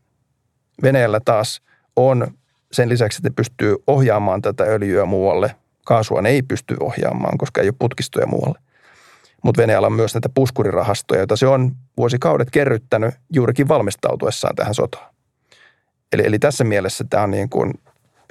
Venäjällä 0.84 1.20
taas 1.26 1.62
on 1.96 2.28
sen 2.76 2.90
lisäksi, 2.90 3.20
että 3.20 3.36
pystyy 3.36 3.76
ohjaamaan 3.88 4.42
tätä 4.42 4.64
öljyä 4.64 5.06
muualle. 5.06 5.56
Kaasua 5.86 6.22
ne 6.22 6.30
ei 6.30 6.42
pysty 6.42 6.76
ohjaamaan, 6.80 7.38
koska 7.38 7.62
ei 7.62 7.68
ole 7.68 7.76
putkistoja 7.80 8.28
muualle. 8.28 8.60
Mutta 9.44 9.62
Venäjällä 9.62 9.86
on 9.86 9.94
myös 9.94 10.14
näitä 10.14 10.30
puskurirahastoja, 10.30 11.20
joita 11.20 11.36
se 11.36 11.48
on 11.48 11.72
vuosikaudet 11.98 12.52
kerryttänyt 12.52 13.16
juurikin 13.34 13.68
valmistautuessaan 13.68 14.56
tähän 14.56 14.74
sotaan. 14.74 15.14
Eli, 16.14 16.22
eli 16.26 16.40
tässä 16.40 16.64
mielessä 16.64 17.04
tämä 17.10 17.24
on 17.24 17.32
niin 17.32 17.50
kuin 17.50 17.74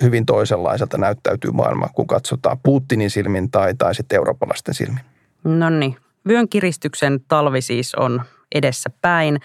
hyvin 0.03 0.27
toisenlaiselta 0.27 0.99
näyttäytyy 0.99 1.51
maailma, 1.51 1.89
kun 1.95 2.07
katsotaan 2.07 2.59
Putinin 2.63 3.11
silmin 3.11 3.51
tai, 3.51 3.75
tai 3.75 3.95
sitten 3.95 4.17
eurooppalaisten 4.17 4.75
silmin. 4.75 5.01
No 5.45 5.71
niin, 5.71 5.97
vyön 6.29 6.49
kiristyksen 6.49 7.21
talvi 7.29 7.61
siis 7.61 7.95
on 7.95 8.23
edessä 8.55 8.91
päin. 9.01 9.41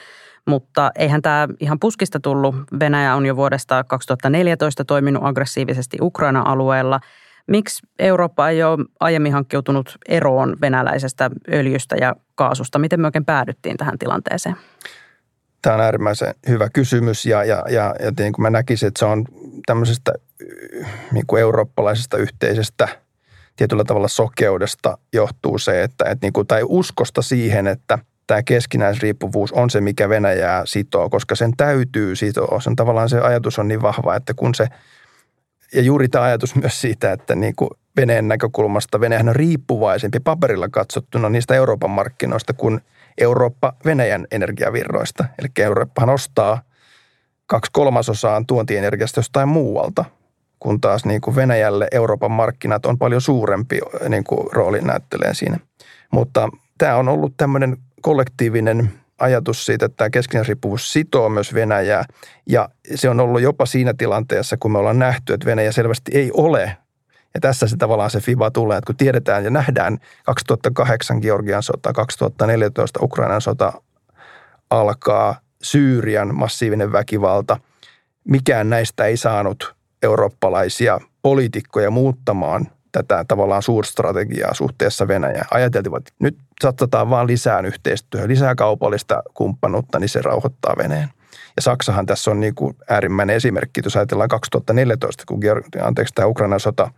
Mutta 0.48 0.92
eihän 0.96 1.22
tämä 1.22 1.48
ihan 1.60 1.80
puskista 1.80 2.20
tullut. 2.20 2.56
Venäjä 2.80 3.16
on 3.16 3.26
jo 3.26 3.36
vuodesta 3.36 3.84
2014 3.84 4.86
toiminut 4.86 5.24
aggressiivisesti 5.26 5.98
Ukraina-alueella. 6.02 7.00
Miksi 7.48 7.88
Eurooppa 8.00 8.50
ei 8.50 8.64
ole 8.64 8.86
aiemmin 9.00 9.34
hankkiutunut 9.34 9.98
eroon 10.08 10.58
venäläisestä 10.62 11.30
öljystä 11.54 11.96
ja 11.96 12.16
kaasusta? 12.36 12.80
Miten 12.80 13.02
me 13.02 13.08
oikein 13.08 13.26
päädyttiin 13.26 13.78
tähän 13.78 14.00
tilanteeseen? 14.00 14.56
Tämä 15.62 15.76
on 15.76 15.82
äärimmäisen 15.82 16.36
hyvä 16.48 16.70
kysymys 16.74 17.26
ja, 17.26 17.44
ja, 17.44 17.64
ja, 17.70 17.96
ja 18.00 18.12
niin 18.20 18.34
kuin 18.34 18.44
mä 18.44 18.50
näkisin, 18.50 18.88
että 18.88 19.00
se 19.00 19.06
on 19.06 19.26
tämmöisestä 19.66 20.14
niin 21.12 21.26
kuin 21.28 21.42
eurooppalaisesta 21.42 22.18
yhteisestä 22.18 22.88
tietyllä 23.56 23.84
tavalla 23.84 24.08
sokeudesta 24.08 24.98
johtuu 25.14 25.58
se, 25.58 25.84
että, 25.84 26.06
että 26.06 26.26
niin 26.26 26.34
kuin, 26.34 26.48
tai 26.48 26.62
uskosta 26.66 27.22
siihen, 27.22 27.68
että– 27.68 28.00
tämä 28.30 28.44
keskinäisriippuvuus 28.44 29.52
on 29.52 29.70
se, 29.70 29.82
mikä 29.82 30.10
Venäjää 30.10 30.62
sitoo, 30.66 31.10
koska 31.10 31.36
sen 31.36 31.52
täytyy 31.58 32.16
sitoa. 32.16 32.62
Sen 32.62 32.76
tavallaan 32.76 33.10
se 33.10 33.20
ajatus 33.20 33.60
on 33.60 33.68
niin 33.68 33.82
vahva, 33.82 34.16
että 34.16 34.34
kun 34.34 34.56
se, 34.56 34.68
ja 35.74 35.82
juuri 35.82 36.08
tämä 36.08 36.24
ajatus 36.24 36.56
myös 36.56 36.82
siitä, 36.82 37.12
että 37.12 37.36
niin 37.36 37.56
kuin 37.56 37.70
Venäjän 37.96 38.28
näkökulmasta 38.28 39.00
Venäjän 39.00 39.30
on 39.30 39.36
riippuvaisempi 39.36 40.20
paperilla 40.20 40.70
katsottuna 40.70 41.30
niistä 41.30 41.56
Euroopan 41.56 41.90
markkinoista 41.90 42.54
kuin 42.54 42.82
Eurooppa 43.18 43.74
Venäjän 43.86 44.28
energiavirroista. 44.32 45.26
Eli 45.40 45.48
Eurooppahan 45.60 46.10
ostaa 46.10 46.62
kaksi 47.46 47.72
kolmasosaan 47.74 48.46
tuontienergiasta 48.46 49.20
jostain 49.20 49.48
muualta, 49.48 50.06
kun 50.60 50.82
taas 50.82 51.06
niin 51.06 51.22
kuin 51.22 51.36
Venäjälle 51.36 51.88
Euroopan 51.92 52.32
markkinat 52.32 52.86
on 52.86 52.98
paljon 52.98 53.22
suurempi 53.22 53.80
niin 54.10 54.24
kuin 54.24 54.48
rooli 54.52 54.82
näyttelee 54.82 55.34
siinä. 55.34 55.58
Mutta 56.12 56.50
tämä 56.78 56.96
on 56.96 57.10
ollut 57.10 57.34
tämmöinen 57.38 57.78
kollektiivinen 58.02 58.94
ajatus 59.20 59.66
siitä, 59.66 59.86
että 59.86 59.96
tämä 59.96 60.10
keskinäisriippuvuus 60.10 60.94
sitoo 60.94 61.30
myös 61.30 61.54
Venäjää. 61.54 62.06
Ja 62.48 62.70
se 62.96 63.10
on 63.10 63.20
ollut 63.20 63.42
jopa 63.42 63.66
siinä 63.66 63.94
tilanteessa, 63.98 64.58
kun 64.60 64.72
me 64.72 64.78
ollaan 64.78 65.00
nähty, 65.00 65.34
että 65.34 65.46
Venäjä 65.46 65.72
selvästi 65.72 66.12
ei 66.14 66.32
ole. 66.34 66.78
Ja 67.34 67.40
tässä 67.40 67.68
se 67.68 67.78
tavallaan 67.78 68.10
se 68.10 68.20
FIBA 68.20 68.52
tulee, 68.52 68.78
että 68.78 68.86
kun 68.86 68.98
tiedetään 68.98 69.44
ja 69.44 69.50
nähdään 69.50 69.98
2008 70.26 71.20
Georgian 71.22 71.64
sota, 71.64 71.94
2014 71.94 73.00
Ukrainan 73.04 73.42
sota 73.42 73.74
alkaa, 74.70 75.40
Syyrian 75.64 76.36
massiivinen 76.36 76.92
väkivalta, 76.92 77.60
mikään 78.24 78.70
näistä 78.70 79.06
ei 79.06 79.18
saanut 79.18 79.76
eurooppalaisia 80.04 81.00
poliitikkoja 81.22 81.92
muuttamaan 81.92 82.68
tätä 82.92 83.26
tavallaan 83.28 83.62
suurstrategiaa 83.62 84.54
suhteessa 84.54 85.08
Venäjään. 85.08 85.48
Ajateltiin, 85.52 85.98
että 85.98 86.12
nyt 86.20 86.38
satsataan 86.62 87.10
vaan 87.10 87.28
lisää 87.28 87.60
yhteistyöhön, 87.60 88.30
lisää 88.30 88.56
kaupallista 88.56 89.24
kumppanuutta, 89.34 90.00
niin 90.00 90.10
se 90.10 90.22
rauhoittaa 90.22 90.76
Venäjän. 90.78 91.10
Ja 91.56 91.62
Saksahan 91.62 92.06
tässä 92.06 92.32
on 92.32 92.40
niin 92.40 92.56
kuin 92.56 92.76
äärimmäinen 92.90 93.36
esimerkki, 93.36 93.82
jos 93.84 93.96
ajatellaan 93.96 94.30
2014, 94.30 95.24
kun 95.28 95.40
anteeksi, 95.84 96.14
tämä 96.14 96.28
Ukrainan 96.28 96.60
sota 96.60 96.92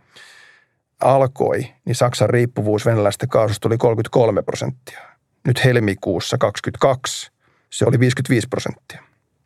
alkoi, 1.00 1.66
niin 1.84 1.94
Saksan 1.94 2.30
riippuvuus 2.30 2.86
venäläistä 2.86 3.26
kaasusta 3.26 3.68
oli 3.68 3.78
33 3.78 4.42
prosenttia. 4.42 5.00
Nyt 5.46 5.64
helmikuussa 5.64 6.38
22 6.38 7.32
se 7.70 7.84
oli 7.84 8.00
55 8.00 8.48
prosenttia. 8.48 9.02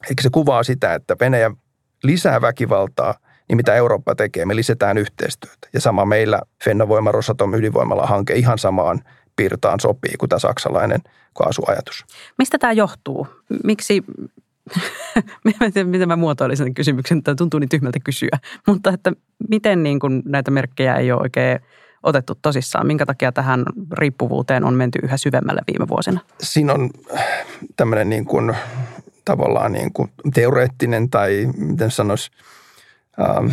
Eikö 0.08 0.22
se 0.22 0.28
kuvaa 0.32 0.62
sitä, 0.62 0.94
että 0.94 1.16
Venäjä 1.20 1.50
lisää 2.02 2.40
väkivaltaa– 2.40 3.14
niin 3.48 3.56
mitä 3.56 3.74
Eurooppa 3.74 4.14
tekee, 4.14 4.44
me 4.44 4.56
lisätään 4.56 4.98
yhteistyötä. 4.98 5.68
Ja 5.72 5.80
sama 5.80 6.04
meillä 6.04 6.40
Fennovoima 6.64 7.12
Rosatom 7.12 7.54
ydinvoimalla 7.54 8.06
hanke 8.06 8.34
ihan 8.34 8.58
samaan 8.58 9.00
piirtaan 9.36 9.80
sopii 9.80 10.14
kuin 10.18 10.28
tämä 10.28 10.38
saksalainen 10.38 11.00
kaasuajatus. 11.34 12.04
Mistä 12.38 12.58
tämä 12.58 12.72
johtuu? 12.72 13.28
Miksi, 13.64 14.04
miten 15.84 16.08
mä 16.08 16.16
muotoilisin 16.16 16.66
sen 16.66 16.74
kysymyksen, 16.74 17.22
tämä 17.22 17.34
tuntuu 17.34 17.60
niin 17.60 17.68
tyhmältä 17.68 17.98
kysyä, 18.04 18.38
mutta 18.66 18.90
että 18.90 19.12
miten 19.48 19.82
niin 19.82 19.98
kuin 19.98 20.22
näitä 20.24 20.50
merkkejä 20.50 20.94
ei 20.94 21.12
ole 21.12 21.20
oikein 21.20 21.60
otettu 22.02 22.38
tosissaan? 22.42 22.86
Minkä 22.86 23.06
takia 23.06 23.32
tähän 23.32 23.64
riippuvuuteen 23.92 24.64
on 24.64 24.74
menty 24.74 24.98
yhä 25.02 25.16
syvemmälle 25.16 25.60
viime 25.72 25.88
vuosina? 25.88 26.20
Siinä 26.40 26.72
on 26.72 26.90
tämmöinen 27.76 28.08
niin 28.08 28.24
kuin, 28.24 28.56
tavallaan 29.24 29.72
niin 29.72 29.92
kuin 29.92 30.10
teoreettinen 30.34 31.10
tai 31.10 31.48
miten 31.56 31.90
sanoisi– 31.90 32.30
ähm, 33.20 33.46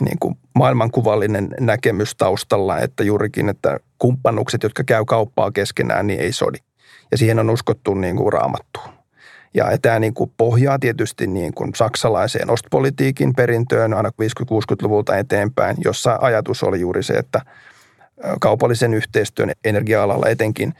niin 0.00 0.18
kuin 0.20 0.38
maailmankuvallinen 0.54 1.54
näkemys 1.60 2.14
taustalla, 2.14 2.78
että 2.78 3.04
juurikin, 3.04 3.48
että 3.48 3.78
kumppanukset, 3.98 4.62
jotka 4.62 4.84
käy 4.84 5.04
kauppaa 5.04 5.50
keskenään, 5.50 6.06
niin 6.06 6.20
ei 6.20 6.32
sodi. 6.32 6.58
Ja 7.10 7.18
siihen 7.18 7.38
on 7.38 7.50
uskottu 7.50 7.94
niin 7.94 8.16
kuin 8.16 8.32
raamattuun. 8.32 8.88
Ja 9.54 9.78
tämä 9.82 9.98
niin 9.98 10.14
kuin 10.14 10.32
pohjaa 10.36 10.78
tietysti 10.78 11.26
niin 11.26 11.54
kuin 11.54 11.74
saksalaiseen 11.74 12.50
ostpolitiikin 12.50 13.34
perintöön 13.34 13.94
aina 13.94 14.08
50-60-luvulta 14.08 15.16
eteenpäin, 15.16 15.76
jossa 15.84 16.18
ajatus 16.20 16.62
oli 16.62 16.80
juuri 16.80 17.02
se, 17.02 17.12
että 17.12 17.40
kaupallisen 18.40 18.94
yhteistyön 18.94 19.52
energia-alalla 19.64 20.28
etenkin 20.28 20.74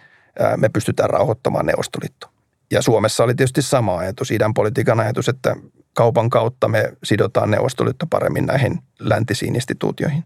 me 0.56 0.68
pystytään 0.68 1.11
rauhoittamaan 1.11 1.66
Neuvostoliitto. 1.66 2.26
Ja 2.71 2.83
Suomessa 2.83 3.25
oli 3.25 3.35
tietysti 3.35 3.62
sama 3.62 3.99
ajatus, 3.99 4.30
idän 4.30 4.54
politiikan 4.54 5.00
ajatus, 5.00 5.28
että 5.28 5.56
kaupan 5.95 6.31
kautta 6.31 6.69
me 6.69 6.93
sidotaan 7.05 7.51
Neuvostoliitto 7.51 8.07
paremmin 8.07 8.47
näihin 8.47 8.79
läntisiin 8.99 9.55
instituutioihin. 9.55 10.25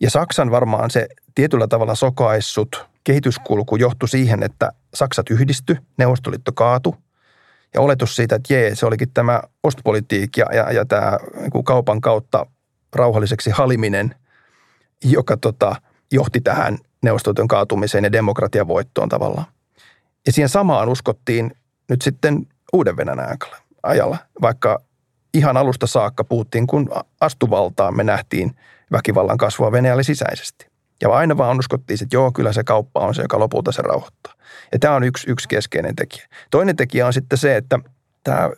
Ja 0.00 0.10
Saksan 0.10 0.50
varmaan 0.50 0.90
se 0.90 1.08
tietyllä 1.34 1.66
tavalla 1.66 1.94
sokaissut 1.94 2.86
kehityskulku 3.04 3.76
johtui 3.76 4.08
siihen, 4.08 4.42
että 4.42 4.72
Saksat 4.94 5.30
yhdisty, 5.30 5.76
Neuvostoliitto 5.96 6.52
kaatu 6.52 6.96
Ja 7.74 7.80
oletus 7.80 8.16
siitä, 8.16 8.36
että 8.36 8.54
jee, 8.54 8.74
se 8.74 8.86
olikin 8.86 9.10
tämä 9.14 9.42
ostpolitiikka 9.62 10.40
ja, 10.40 10.56
ja, 10.56 10.72
ja 10.72 10.84
tämä 10.84 11.18
niin 11.40 11.64
kaupan 11.64 12.00
kautta 12.00 12.46
rauhalliseksi 12.92 13.50
haliminen, 13.50 14.14
joka 15.04 15.36
tota, 15.36 15.76
johti 16.12 16.40
tähän 16.40 16.78
neuvostotyön 17.02 17.48
kaatumiseen 17.48 18.04
ja 18.04 18.12
demokratian 18.12 18.68
voittoon 18.68 19.08
tavallaan. 19.08 19.46
Ja 20.26 20.32
siihen 20.32 20.48
samaan 20.48 20.88
uskottiin 20.88 21.52
nyt 21.88 22.02
sitten 22.02 22.46
uuden 22.72 22.96
Venäjän 22.96 23.38
ajalla, 23.82 24.18
vaikka 24.42 24.82
ihan 25.34 25.56
alusta 25.56 25.86
saakka 25.86 26.24
puhuttiin, 26.24 26.66
kun 26.66 26.90
astuvaltaan 27.20 27.96
me 27.96 28.04
nähtiin 28.04 28.56
väkivallan 28.92 29.38
kasvua 29.38 29.72
Venäjälle 29.72 30.02
sisäisesti. 30.02 30.66
Ja 31.02 31.08
aina 31.08 31.36
vaan 31.36 31.58
uskottiin, 31.58 31.98
että 32.02 32.16
joo, 32.16 32.32
kyllä 32.32 32.52
se 32.52 32.64
kauppa 32.64 33.00
on 33.00 33.14
se, 33.14 33.22
joka 33.22 33.38
lopulta 33.38 33.72
se 33.72 33.82
rauhoittaa. 33.82 34.34
Ja 34.72 34.78
tämä 34.78 34.94
on 34.94 35.04
yksi, 35.04 35.30
yksi 35.30 35.48
keskeinen 35.48 35.96
tekijä. 35.96 36.28
Toinen 36.50 36.76
tekijä 36.76 37.06
on 37.06 37.12
sitten 37.12 37.38
se, 37.38 37.56
että 37.56 37.78
tämä 38.24 38.50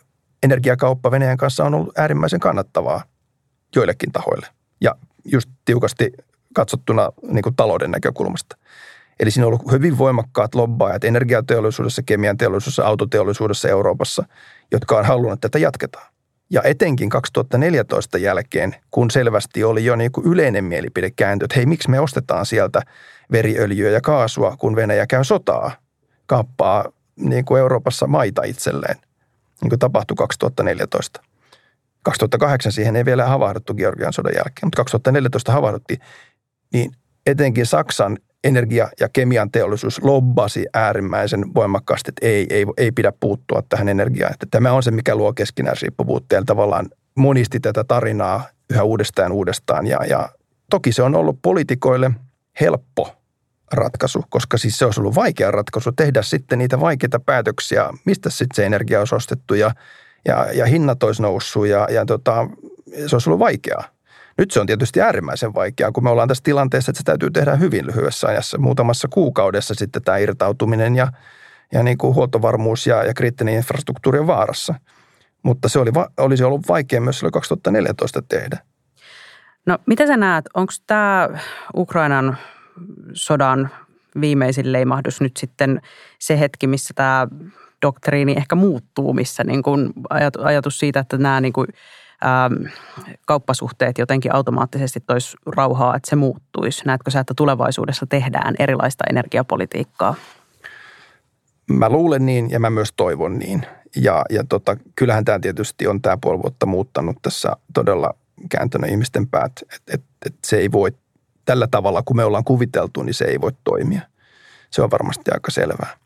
energiakauppa 0.43 1.11
Venäjän 1.11 1.37
kanssa 1.37 1.63
on 1.63 1.73
ollut 1.73 1.99
äärimmäisen 1.99 2.39
kannattavaa 2.39 3.03
joillekin 3.75 4.11
tahoille. 4.11 4.47
Ja 4.81 4.95
just 5.25 5.49
tiukasti 5.65 6.11
katsottuna 6.53 7.09
niin 7.23 7.43
kuin 7.43 7.55
talouden 7.55 7.91
näkökulmasta. 7.91 8.57
Eli 9.19 9.31
siinä 9.31 9.47
on 9.47 9.53
ollut 9.53 9.71
hyvin 9.71 9.97
voimakkaat 9.97 10.55
lobbaajat 10.55 11.03
energiateollisuudessa, 11.03 12.03
kemian 12.03 12.37
teollisuudessa, 12.37 12.85
autoteollisuudessa 12.85 13.69
Euroopassa, 13.69 14.25
jotka 14.71 14.97
on 14.97 15.05
halunnut, 15.05 15.41
tätä 15.41 15.59
jatketaan. 15.59 16.11
Ja 16.49 16.61
etenkin 16.63 17.09
2014 17.09 18.17
jälkeen, 18.17 18.75
kun 18.91 19.11
selvästi 19.11 19.63
oli 19.63 19.85
jo 19.85 19.95
niin 19.95 20.11
kuin 20.11 20.27
yleinen 20.27 20.63
mielipide 20.63 21.11
käänty, 21.11 21.45
että 21.45 21.55
hei, 21.55 21.65
miksi 21.65 21.89
me 21.89 21.99
ostetaan 21.99 22.45
sieltä 22.45 22.81
veriöljyä 23.31 23.89
ja 23.89 24.01
kaasua, 24.01 24.55
kun 24.59 24.75
Venäjä 24.75 25.07
käy 25.07 25.23
sotaa, 25.23 25.71
kappaa 26.25 26.85
niin 27.15 27.45
kuin 27.45 27.59
Euroopassa 27.59 28.07
maita 28.07 28.43
itselleen, 28.43 28.95
niin 29.61 29.69
kuin 29.69 29.79
tapahtui 29.79 30.15
2014. 30.15 31.21
2008 32.03 32.71
siihen 32.71 32.95
ei 32.95 33.05
vielä 33.05 33.25
havahduttu 33.25 33.73
Georgian 33.73 34.13
sodan 34.13 34.33
jälkeen, 34.35 34.63
mutta 34.63 34.75
2014 34.75 35.51
havahduttiin, 35.51 35.99
niin 36.73 36.91
etenkin 37.25 37.65
Saksan 37.65 38.17
energia- 38.43 38.89
ja 38.99 39.09
kemian 39.13 39.51
teollisuus 39.51 40.03
lobbasi 40.03 40.65
äärimmäisen 40.73 41.53
voimakkaasti, 41.55 42.09
että 42.09 42.27
ei, 42.27 42.47
ei, 42.49 42.65
ei 42.77 42.91
pidä 42.91 43.13
puuttua 43.19 43.63
tähän 43.69 43.89
energiaan. 43.89 44.33
Että 44.33 44.47
tämä 44.51 44.71
on 44.71 44.83
se, 44.83 44.91
mikä 44.91 45.15
luo 45.15 45.33
keskinäisriippuvuutta 45.33 46.35
ja 46.35 46.43
tavallaan 46.45 46.89
monisti 47.15 47.59
tätä 47.59 47.83
tarinaa 47.83 48.43
yhä 48.69 48.83
uudestaan 48.83 49.31
uudestaan. 49.31 49.87
Ja, 49.87 50.05
ja 50.05 50.29
toki 50.69 50.91
se 50.91 51.03
on 51.03 51.15
ollut 51.15 51.39
poliitikoille 51.41 52.11
helppo 52.61 53.15
ratkaisu, 53.71 54.23
koska 54.29 54.57
siis 54.57 54.77
se 54.77 54.85
olisi 54.85 54.99
ollut 55.01 55.15
vaikea 55.15 55.51
ratkaisu 55.51 55.91
tehdä 55.91 56.21
sitten 56.21 56.59
niitä 56.59 56.79
vaikeita 56.79 57.19
päätöksiä, 57.19 57.89
mistä 58.05 58.29
sitten 58.29 58.55
se 58.55 58.65
energia 58.65 58.99
olisi 58.99 59.15
ostettu 59.15 59.53
ja, 59.53 59.71
ja, 60.25 60.47
ja 60.53 60.65
hinnat 60.65 61.03
olisi 61.03 61.21
noussut 61.21 61.67
ja, 61.67 61.87
ja 61.91 62.05
tota, 62.05 62.47
se 63.07 63.15
olisi 63.15 63.29
ollut 63.29 63.39
vaikeaa. 63.39 63.83
Nyt 64.37 64.51
se 64.51 64.59
on 64.59 64.67
tietysti 64.67 65.01
äärimmäisen 65.01 65.53
vaikeaa, 65.53 65.91
kun 65.91 66.03
me 66.03 66.09
ollaan 66.09 66.27
tässä 66.27 66.43
tilanteessa, 66.43 66.91
että 66.91 66.97
se 66.97 67.03
täytyy 67.03 67.31
tehdä 67.31 67.55
hyvin 67.55 67.87
lyhyessä 67.87 68.27
ajassa. 68.27 68.57
Muutamassa 68.57 69.07
kuukaudessa 69.07 69.73
sitten 69.73 70.01
tämä 70.01 70.17
irtautuminen 70.17 70.95
ja, 70.95 71.07
ja 71.71 71.83
niin 71.83 71.97
kuin 71.97 72.15
huoltovarmuus 72.15 72.87
ja, 72.87 73.03
ja 73.03 73.13
kriittinen 73.13 73.53
infrastruktuuri 73.53 74.19
on 74.19 74.27
vaarassa. 74.27 74.75
Mutta 75.43 75.69
se 75.69 75.79
oli, 75.79 75.91
olisi 76.17 76.43
ollut 76.43 76.67
vaikea 76.67 77.01
myös 77.01 77.19
silloin 77.19 77.31
2014 77.31 78.21
tehdä. 78.21 78.57
No 79.65 79.77
mitä 79.85 80.07
sä 80.07 80.17
näet, 80.17 80.45
onko 80.53 80.73
tämä 80.87 81.29
Ukrainan 81.75 82.37
sodan 83.13 83.69
viimeisin 84.21 84.71
leimahdus 84.71 85.21
nyt 85.21 85.37
sitten 85.37 85.81
se 86.19 86.39
hetki, 86.39 86.67
missä 86.67 86.93
tämä 86.93 87.27
doktriini 87.81 88.33
ehkä 88.37 88.55
muuttuu, 88.55 89.13
missä 89.13 89.43
niin 89.43 89.63
kuin 89.63 89.93
ajatus 90.43 90.79
siitä, 90.79 90.99
että 90.99 91.17
nämä 91.17 91.41
niin 91.41 91.53
kuin 91.53 91.67
ähm, 92.25 92.65
kauppasuhteet 93.25 93.97
jotenkin 93.97 94.35
automaattisesti 94.35 94.99
tois 94.99 95.37
rauhaa, 95.45 95.95
että 95.95 96.09
se 96.09 96.15
muuttuisi? 96.15 96.85
Näetkö 96.85 97.11
sä, 97.11 97.19
että 97.19 97.33
tulevaisuudessa 97.37 98.05
tehdään 98.05 98.55
erilaista 98.59 99.03
energiapolitiikkaa? 99.09 100.15
Mä 101.71 101.89
luulen 101.89 102.25
niin 102.25 102.49
ja 102.49 102.59
mä 102.59 102.69
myös 102.69 102.93
toivon 102.97 103.39
niin. 103.39 103.65
Ja, 103.95 104.25
ja 104.29 104.43
tota, 104.49 104.77
kyllähän 104.95 105.25
tämä 105.25 105.39
tietysti 105.39 105.87
on 105.87 106.01
tämä 106.01 106.17
puoli 106.21 106.41
vuotta 106.41 106.65
muuttanut 106.65 107.17
tässä 107.21 107.51
todella 107.73 108.13
kääntänyt 108.49 108.89
ihmisten 108.89 109.27
päät, 109.27 109.51
että 109.61 109.93
et, 109.93 110.03
et 110.25 110.35
se 110.45 110.57
ei 110.57 110.71
voi 110.71 110.91
tällä 111.45 111.67
tavalla, 111.71 112.03
kun 112.05 112.15
me 112.15 112.23
ollaan 112.23 112.43
kuviteltu, 112.43 113.03
niin 113.03 113.13
se 113.13 113.25
ei 113.25 113.41
voi 113.41 113.51
toimia. 113.63 114.01
Se 114.71 114.81
on 114.81 114.91
varmasti 114.91 115.31
aika 115.31 115.51
selvää. 115.51 115.97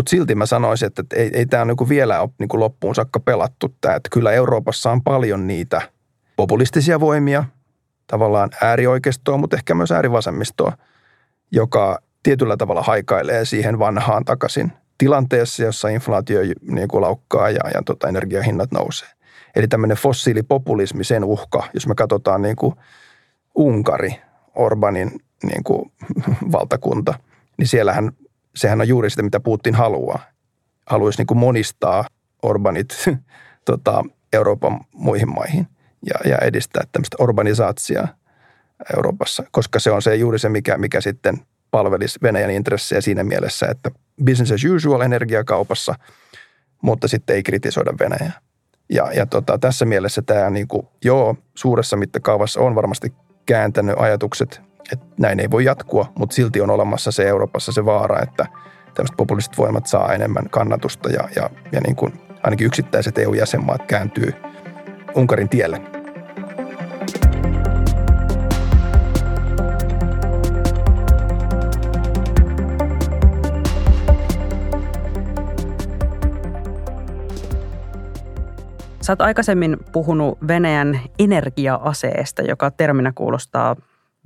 Mutta 0.00 0.10
silti 0.10 0.34
mä 0.34 0.46
sanoisin, 0.46 0.86
että 0.86 1.02
ei, 1.14 1.30
ei 1.34 1.46
tämä 1.46 1.64
niinku 1.64 1.88
vielä 1.88 2.20
ole 2.20 2.30
niinku 2.38 2.60
loppuun 2.60 2.94
saakka 2.94 3.20
pelattu 3.20 3.74
tämä. 3.80 3.94
Että 3.94 4.08
kyllä 4.12 4.32
Euroopassa 4.32 4.90
on 4.90 5.02
paljon 5.02 5.46
niitä 5.46 5.82
populistisia 6.36 7.00
voimia, 7.00 7.44
tavallaan 8.06 8.50
äärioikeistoa, 8.62 9.36
mutta 9.36 9.56
ehkä 9.56 9.74
myös 9.74 9.92
äärivasemmistoa, 9.92 10.72
joka 11.52 11.98
tietyllä 12.22 12.56
tavalla 12.56 12.82
haikailee 12.82 13.44
siihen 13.44 13.78
vanhaan 13.78 14.24
takaisin 14.24 14.72
tilanteessa, 14.98 15.62
jossa 15.62 15.88
inflaatio 15.88 16.40
niin 16.62 16.88
laukkaa 16.92 17.50
ja, 17.50 17.70
ja 17.74 17.82
tota, 17.86 18.08
energiahinnat 18.08 18.70
nousee. 18.72 19.08
Eli 19.56 19.68
tämmöinen 19.68 19.96
fossiilipopulismi, 19.96 21.04
sen 21.04 21.24
uhka, 21.24 21.62
jos 21.74 21.86
me 21.86 21.94
katsotaan 21.94 22.42
niin 22.42 22.56
kuin 22.56 22.74
Unkari, 23.54 24.20
Orbanin 24.54 25.20
niin 25.42 25.64
kuin 25.64 25.92
valtakunta, 26.52 27.14
niin 27.56 27.68
siellähän 27.68 28.12
sehän 28.56 28.80
on 28.80 28.88
juuri 28.88 29.10
sitä, 29.10 29.22
mitä 29.22 29.40
Putin 29.40 29.74
haluaa. 29.74 30.18
Haluaisi 30.86 31.18
niin 31.18 31.26
kuin 31.26 31.38
monistaa 31.38 32.04
Orbanit 32.42 33.04
tota, 33.64 34.04
Euroopan 34.32 34.80
muihin 34.92 35.34
maihin 35.34 35.66
ja, 36.06 36.30
ja 36.30 36.38
edistää 36.38 36.84
tämmöistä 36.92 37.16
urbanisaatsia 37.20 38.08
Euroopassa, 38.96 39.44
koska 39.50 39.78
se 39.78 39.90
on 39.90 40.02
se 40.02 40.16
juuri 40.16 40.38
se, 40.38 40.48
mikä, 40.48 40.78
mikä 40.78 41.00
sitten 41.00 41.36
palvelisi 41.70 42.18
Venäjän 42.22 42.50
intressejä 42.50 43.00
siinä 43.00 43.24
mielessä, 43.24 43.66
että 43.66 43.90
business 44.24 44.52
as 44.52 44.64
usual 44.64 45.00
energiakaupassa, 45.00 45.94
mutta 46.82 47.08
sitten 47.08 47.36
ei 47.36 47.42
kritisoida 47.42 47.92
Venäjää. 48.00 48.40
Ja, 48.90 49.12
ja 49.12 49.26
tota, 49.26 49.58
tässä 49.58 49.84
mielessä 49.84 50.22
tämä 50.22 50.50
niin 50.50 50.68
kuin, 50.68 50.88
joo, 51.04 51.36
suuressa 51.54 51.96
mittakaavassa 51.96 52.60
on 52.60 52.74
varmasti 52.74 53.12
kääntänyt 53.46 53.94
ajatukset 53.98 54.60
että 54.92 55.06
näin 55.18 55.40
ei 55.40 55.50
voi 55.50 55.64
jatkua, 55.64 56.12
mutta 56.18 56.34
silti 56.34 56.60
on 56.60 56.70
olemassa 56.70 57.10
se 57.12 57.28
Euroopassa 57.28 57.72
se 57.72 57.84
vaara, 57.84 58.22
että 58.22 58.46
tämmöiset 58.94 59.16
populistiset 59.16 59.58
voimat 59.58 59.86
saa 59.86 60.12
enemmän 60.12 60.50
kannatusta 60.50 61.10
ja, 61.10 61.28
ja, 61.36 61.50
ja 61.72 61.80
niin 61.80 61.96
kuin 61.96 62.12
ainakin 62.42 62.66
yksittäiset 62.66 63.18
EU-jäsenmaat 63.18 63.86
kääntyy 63.86 64.32
Unkarin 65.14 65.48
tielle. 65.48 65.80
Sä 79.00 79.12
oot 79.12 79.20
aikaisemmin 79.20 79.76
puhunut 79.92 80.38
Venäjän 80.48 81.00
energia-aseesta, 81.18 82.42
joka 82.42 82.70
terminä 82.70 83.12
kuulostaa 83.14 83.76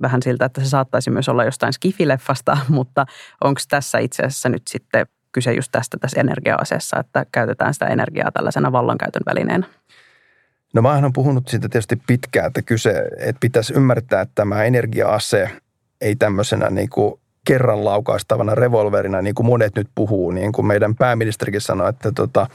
vähän 0.01 0.21
siltä, 0.21 0.45
että 0.45 0.61
se 0.61 0.69
saattaisi 0.69 1.09
myös 1.09 1.29
olla 1.29 1.43
jostain 1.43 1.73
skifileffasta, 1.73 2.57
mutta 2.69 3.05
onko 3.43 3.61
tässä 3.69 3.99
itse 3.99 4.23
asiassa 4.23 4.49
nyt 4.49 4.67
sitten 4.67 5.05
kyse 5.31 5.53
just 5.53 5.71
tästä 5.71 5.97
tässä 6.01 6.21
energia-aseessa, 6.21 6.99
että 6.99 7.25
käytetään 7.31 7.73
sitä 7.73 7.87
energiaa 7.87 8.31
tällaisena 8.31 8.71
vallankäytön 8.71 9.21
välineenä? 9.25 9.67
No 10.73 10.81
mä 10.81 10.93
olen 10.93 11.13
puhunut 11.13 11.47
siitä 11.47 11.69
tietysti 11.69 12.01
pitkään, 12.07 12.47
että 12.47 12.61
kyse, 12.61 13.09
että 13.17 13.39
pitäisi 13.39 13.73
ymmärtää, 13.73 14.21
että 14.21 14.31
tämä 14.35 14.63
energia-ase 14.63 15.49
ei 16.01 16.15
tämmöisenä 16.15 16.69
niin 16.69 16.89
kuin 16.89 17.19
kerran 17.45 17.85
laukaistavana 17.85 18.55
revolverina, 18.55 19.21
niin 19.21 19.35
kuin 19.35 19.45
monet 19.45 19.75
nyt 19.75 19.87
puhuu, 19.95 20.31
niin 20.31 20.51
kuin 20.51 20.65
meidän 20.65 20.95
pääministerikin 20.95 21.61
sanoi, 21.61 21.89
että 21.89 22.11
tota, 22.11 22.47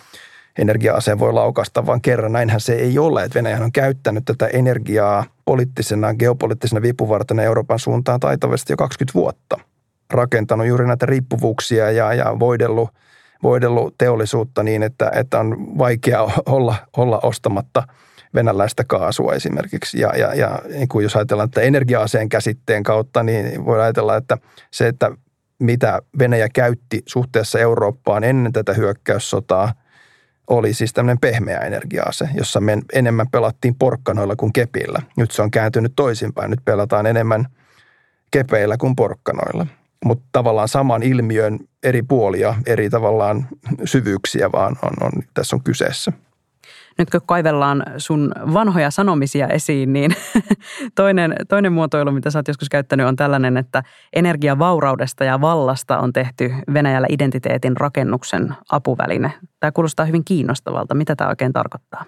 energia-aseen 0.58 1.18
voi 1.18 1.32
laukaista 1.32 1.86
vain 1.86 2.00
kerran. 2.00 2.32
Näinhän 2.32 2.60
se 2.60 2.72
ei 2.72 2.98
ole, 2.98 3.24
että 3.24 3.38
Venäjä 3.38 3.64
on 3.64 3.72
käyttänyt 3.72 4.24
tätä 4.24 4.46
energiaa 4.46 5.24
poliittisena, 5.44 6.14
geopoliittisena 6.14 6.82
vipuvartena 6.82 7.42
Euroopan 7.42 7.78
suuntaan 7.78 8.20
taitavasti 8.20 8.72
jo 8.72 8.76
20 8.76 9.14
vuotta. 9.14 9.58
Rakentanut 10.12 10.66
juuri 10.66 10.86
näitä 10.86 11.06
riippuvuuksia 11.06 11.90
ja, 11.90 12.14
ja 12.14 12.36
voidellut, 12.38 12.90
voidellut 13.42 13.94
teollisuutta 13.98 14.62
niin, 14.62 14.82
että, 14.82 15.10
että 15.14 15.40
on 15.40 15.78
vaikea 15.78 16.22
olla, 16.46 16.74
olla 16.96 17.20
ostamatta 17.22 17.82
venäläistä 18.34 18.84
kaasua 18.84 19.34
esimerkiksi. 19.34 20.00
Ja, 20.00 20.16
ja, 20.16 20.34
ja 20.34 20.58
niin 20.68 20.88
kuin 20.88 21.02
jos 21.02 21.16
ajatellaan, 21.16 21.48
että 21.48 21.60
energia-aseen 21.60 22.28
käsitteen 22.28 22.82
kautta, 22.82 23.22
niin 23.22 23.64
voi 23.64 23.82
ajatella, 23.82 24.16
että 24.16 24.38
se, 24.70 24.88
että 24.88 25.10
mitä 25.58 26.02
Venäjä 26.18 26.48
käytti 26.48 27.02
suhteessa 27.06 27.58
Eurooppaan 27.58 28.24
ennen 28.24 28.52
tätä 28.52 28.72
hyökkäyssotaa– 28.72 29.72
oli 30.50 30.74
siis 30.74 30.92
tämmöinen 30.92 31.18
pehmeä 31.20 31.58
energiaase, 31.58 32.28
jossa 32.34 32.60
me 32.60 32.78
enemmän 32.92 33.26
pelattiin 33.28 33.74
porkkanoilla 33.74 34.36
kuin 34.36 34.52
kepillä. 34.52 35.02
Nyt 35.16 35.30
se 35.30 35.42
on 35.42 35.50
kääntynyt 35.50 35.92
toisinpäin. 35.96 36.50
Nyt 36.50 36.64
pelataan 36.64 37.06
enemmän 37.06 37.46
kepeillä 38.30 38.76
kuin 38.76 38.96
porkkanoilla. 38.96 39.66
mutta 40.04 40.24
tavallaan 40.32 40.68
saman 40.68 41.02
ilmiön 41.02 41.58
eri 41.82 42.02
puolia, 42.02 42.54
eri 42.66 42.90
tavallaan 42.90 43.48
syvyyksiä 43.84 44.52
vaan 44.52 44.76
on, 44.82 44.92
on 45.00 45.12
tässä 45.34 45.56
on 45.56 45.62
kyseessä. 45.62 46.12
Nyt 47.00 47.10
kun 47.10 47.20
kaivellaan 47.26 47.82
sun 47.96 48.32
vanhoja 48.54 48.90
sanomisia 48.90 49.48
esiin, 49.48 49.92
niin 49.92 50.10
toinen, 50.94 51.34
toinen 51.48 51.72
muotoilu, 51.72 52.12
mitä 52.12 52.30
sä 52.30 52.38
oot 52.38 52.48
joskus 52.48 52.68
käyttänyt, 52.68 53.06
on 53.06 53.16
tällainen, 53.16 53.56
että 53.56 53.82
energiavauraudesta 54.12 55.24
ja 55.24 55.40
vallasta 55.40 55.98
on 55.98 56.12
tehty 56.12 56.54
Venäjällä 56.72 57.06
identiteetin 57.10 57.76
rakennuksen 57.76 58.54
apuväline. 58.70 59.32
Tämä 59.60 59.72
kuulostaa 59.72 60.06
hyvin 60.06 60.24
kiinnostavalta. 60.24 60.94
Mitä 60.94 61.16
tämä 61.16 61.30
oikein 61.30 61.52
tarkoittaa? 61.52 62.04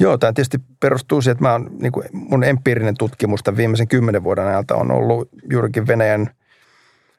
Joo, 0.00 0.18
tämä 0.18 0.32
tietysti 0.32 0.58
perustuu 0.80 1.20
siihen, 1.20 1.32
että 1.32 1.44
mä 1.44 1.52
oon, 1.52 1.70
niin 1.80 1.92
kuin 1.92 2.06
mun 2.12 2.44
empiirinen 2.44 2.94
tutkimusta 2.98 3.56
viimeisen 3.56 3.88
kymmenen 3.88 4.24
vuoden 4.24 4.46
ajalta 4.46 4.74
on 4.74 4.90
ollut 4.90 5.28
juurikin 5.50 5.86
Venäjän 5.86 6.30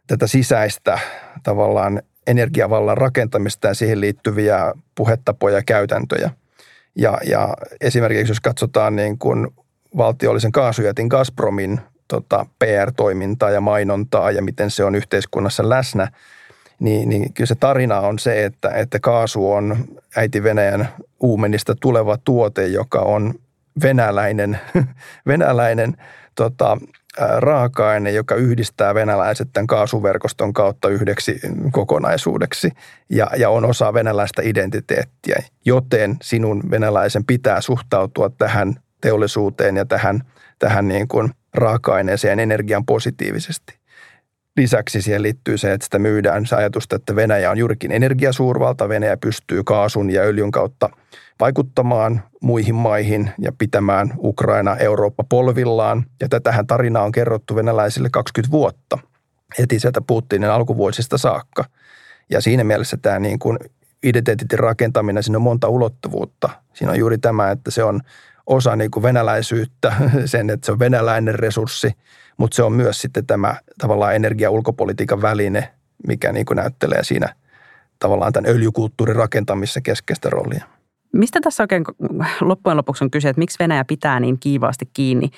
tätä 0.08 0.28
sisäistä 0.28 1.00
tavallaan 1.44 2.02
energiavallan 2.28 2.98
rakentamista 2.98 3.68
ja 3.68 3.74
siihen 3.74 4.02
liittyviä 4.02 4.74
puhetapoja 4.96 5.56
ja 5.56 5.64
käytäntöjä. 5.66 6.32
Ja, 6.96 7.18
ja 7.26 7.54
esimerkiksi 7.82 8.32
jos 8.32 8.40
katsotaan 8.40 8.96
niin 8.96 9.18
kuin 9.18 9.48
valtiollisen 9.98 10.52
kaasujätin 10.52 11.08
Gazpromin 11.08 11.80
tota, 12.08 12.46
PR-toimintaa 12.60 13.50
ja 13.50 13.62
mainontaa 13.62 14.32
ja 14.32 14.42
miten 14.42 14.72
se 14.72 14.84
on 14.84 14.96
yhteiskunnassa 14.96 15.70
läsnä, 15.70 16.12
niin, 16.80 17.10
niin 17.10 17.34
kyllä 17.34 17.48
se 17.48 17.56
tarina 17.56 18.00
on 18.00 18.20
se, 18.20 18.46
että, 18.46 18.70
että 18.70 19.00
kaasu 19.00 19.52
on 19.52 19.78
äiti 20.16 20.44
Venäjän 20.44 20.90
uumenista 21.20 21.76
tuleva 21.76 22.18
tuote, 22.18 22.68
joka 22.68 23.00
on 23.00 23.34
venäläinen, 23.84 24.60
venäläinen 25.28 25.98
tota, 26.36 26.78
raaka-aine, 27.38 28.12
joka 28.12 28.36
yhdistää 28.36 28.94
venäläiset 28.94 29.50
tämän 29.54 29.68
kaasuverkoston 29.68 30.54
kautta 30.54 30.90
yhdeksi 30.90 31.40
kokonaisuudeksi 31.72 32.72
ja, 33.10 33.28
ja 33.38 33.50
on 33.50 33.66
osa 33.66 33.94
venäläistä 33.94 34.42
identiteettiä. 34.46 35.44
Joten 35.66 36.18
sinun 36.22 36.64
venäläisen 36.72 37.26
pitää 37.26 37.62
suhtautua 37.62 38.30
tähän 38.30 38.76
teollisuuteen 39.02 39.78
ja 39.78 39.86
tähän, 39.86 40.22
tähän 40.60 40.88
niin 40.88 41.08
kuin 41.08 41.32
raaka-aineeseen 41.54 42.40
energian 42.40 42.86
positiivisesti. 42.86 43.80
Lisäksi 44.58 45.02
siihen 45.02 45.22
liittyy 45.22 45.58
se, 45.58 45.74
että 45.74 45.86
sitä 45.86 46.00
myydään 46.00 46.46
se 46.46 46.56
ajatusta, 46.56 46.96
että 46.96 47.16
Venäjä 47.16 47.52
on 47.52 47.58
juurikin 47.58 47.92
energiasuurvalta. 47.92 48.90
Venäjä 48.90 49.18
pystyy 49.18 49.64
kaasun 49.64 50.10
ja 50.10 50.22
öljyn 50.22 50.52
kautta 50.52 50.90
vaikuttamaan 51.40 52.24
muihin 52.42 52.76
maihin 52.76 53.32
ja 53.40 53.52
pitämään 53.58 54.14
Ukraina 54.18 54.78
Eurooppa 54.78 55.24
polvillaan. 55.30 56.06
Ja 56.22 56.30
tätähän 56.30 56.68
tarinaa 56.68 57.04
on 57.04 57.12
kerrottu 57.12 57.56
venäläisille 57.56 58.10
20 58.12 58.52
vuotta 58.52 58.98
heti 59.60 59.80
sieltä 59.80 60.02
Putinin 60.08 60.50
alkuvuosista 60.50 61.18
saakka. 61.18 61.66
Ja 62.30 62.42
siinä 62.42 62.64
mielessä 62.64 62.98
tämä 62.98 63.20
niin 63.20 63.40
kuin 63.40 63.58
identiteetin 64.04 64.60
rakentaminen, 64.60 65.24
siinä 65.24 65.38
on 65.38 65.42
monta 65.42 65.68
ulottuvuutta. 65.68 66.50
Siinä 66.74 66.92
on 66.92 67.00
juuri 67.00 67.18
tämä, 67.18 67.52
että 67.52 67.72
se 67.72 67.84
on 67.84 68.02
osa 68.48 68.76
niin 68.76 68.92
kuin 68.92 69.04
venäläisyyttä, 69.04 69.94
sen, 70.26 70.50
että 70.50 70.66
se 70.66 70.72
on 70.72 70.80
venäläinen 70.80 71.36
resurssi, 71.36 71.92
mutta 72.38 72.56
se 72.56 72.64
on 72.64 72.74
myös 72.74 73.02
sitten 73.02 73.26
tämä 73.26 73.56
tavallaan 73.78 74.16
energia-ulkopolitiikan 74.16 75.22
väline, 75.22 75.74
mikä 76.08 76.32
niin 76.32 76.46
kuin 76.46 76.58
näyttelee 76.58 77.04
siinä 77.04 77.36
tavallaan 78.00 78.34
tämän 78.34 78.52
öljykulttuurin 78.52 79.16
rakentamisessa 79.16 79.82
keskeistä 79.82 80.30
roolia. 80.30 80.79
Mistä 81.14 81.40
tässä 81.44 81.64
oikein 81.64 81.84
loppujen 82.42 82.78
lopuksi 82.78 83.04
on 83.04 83.12
kyse, 83.12 83.30
että 83.30 83.40
miksi 83.40 83.60
Venäjä 83.60 83.86
pitää 83.86 84.20
niin 84.20 84.40
kiivaasti 84.40 84.90
kiinni 84.94 85.30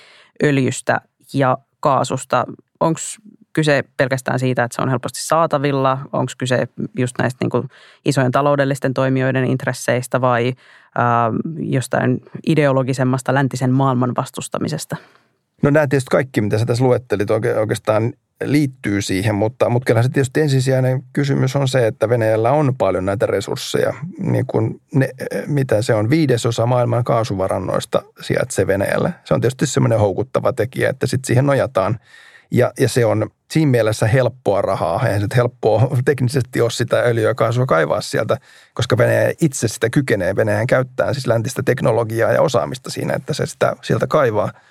öljystä 0.44 1.02
ja 1.34 1.58
kaasusta? 1.80 2.46
Onko 2.80 3.00
kyse 3.54 3.84
pelkästään 3.98 4.40
siitä, 4.40 4.64
että 4.64 4.76
se 4.76 4.82
on 4.82 4.90
helposti 4.90 5.20
saatavilla? 5.22 5.98
Onko 6.14 6.32
kyse 6.38 6.68
just 6.98 7.16
näistä 7.20 7.38
niin 7.42 7.50
kuin 7.50 7.68
isojen 8.06 8.32
taloudellisten 8.32 8.94
toimijoiden 8.94 9.46
intresseistä 9.46 10.22
vai 10.22 10.54
ää, 10.96 11.32
jostain 11.60 12.22
ideologisemmasta 12.48 13.34
läntisen 13.34 13.72
maailman 13.72 14.14
vastustamisesta? 14.18 14.96
No 15.62 15.70
nämä 15.70 15.88
tietysti 15.88 16.10
kaikki, 16.12 16.42
mitä 16.42 16.58
sä 16.58 16.66
tässä 16.66 16.84
luettelit, 16.84 17.30
oikeastaan 17.60 18.14
liittyy 18.44 19.02
siihen, 19.02 19.36
mutta, 19.36 19.70
mutta 19.70 19.86
kyllä 19.86 20.04
se 20.04 20.10
tietysti 20.10 20.42
ensisijainen 20.42 21.04
kysymys 21.14 21.56
on 21.56 21.68
se, 21.68 21.88
että 21.88 22.10
Venäjällä 22.10 22.52
on 22.52 22.76
paljon 22.78 23.06
näitä 23.06 23.26
resursseja. 23.26 23.94
Niin 24.20 24.46
kuin 24.46 24.82
ne, 24.94 25.10
mitä 25.48 25.82
se 25.82 25.94
on, 25.94 26.10
viidesosa 26.10 26.66
maailman 26.66 27.04
kaasuvarannoista 27.04 28.02
sijaitsee 28.22 28.68
Venäjällä. 28.68 29.12
Se 29.24 29.34
on 29.34 29.42
tietysti 29.42 29.68
semmoinen 29.68 30.00
houkuttava 30.00 30.54
tekijä, 30.54 30.90
että 30.90 31.08
sitten 31.08 31.28
siihen 31.28 31.46
nojataan. 31.46 32.00
Ja, 32.52 32.72
ja 32.80 32.90
se 32.90 33.06
on 33.06 33.30
siinä 33.52 33.72
mielessä 33.72 34.08
helppoa 34.08 34.62
rahaa. 34.62 35.08
Eihän 35.08 35.22
se 35.22 35.28
helppoa 35.36 35.98
teknisesti 36.06 36.62
ole 36.62 36.72
sitä 36.72 37.00
öljyä 37.00 37.28
ja 37.28 37.36
kaasua 37.36 37.66
kaivaa 37.66 38.02
sieltä, 38.02 38.38
koska 38.74 38.98
Venäjä 38.98 39.34
itse 39.42 39.68
sitä 39.68 39.90
kykenee. 39.90 40.36
Venäjän 40.36 40.68
käyttää 40.68 41.14
siis 41.14 41.28
läntistä 41.28 41.64
teknologiaa 41.66 42.32
ja 42.32 42.42
osaamista 42.42 42.90
siinä, 42.90 43.14
että 43.14 43.34
se 43.34 43.46
sitä 43.46 43.76
sieltä 43.82 44.08
kaivaa– 44.08 44.52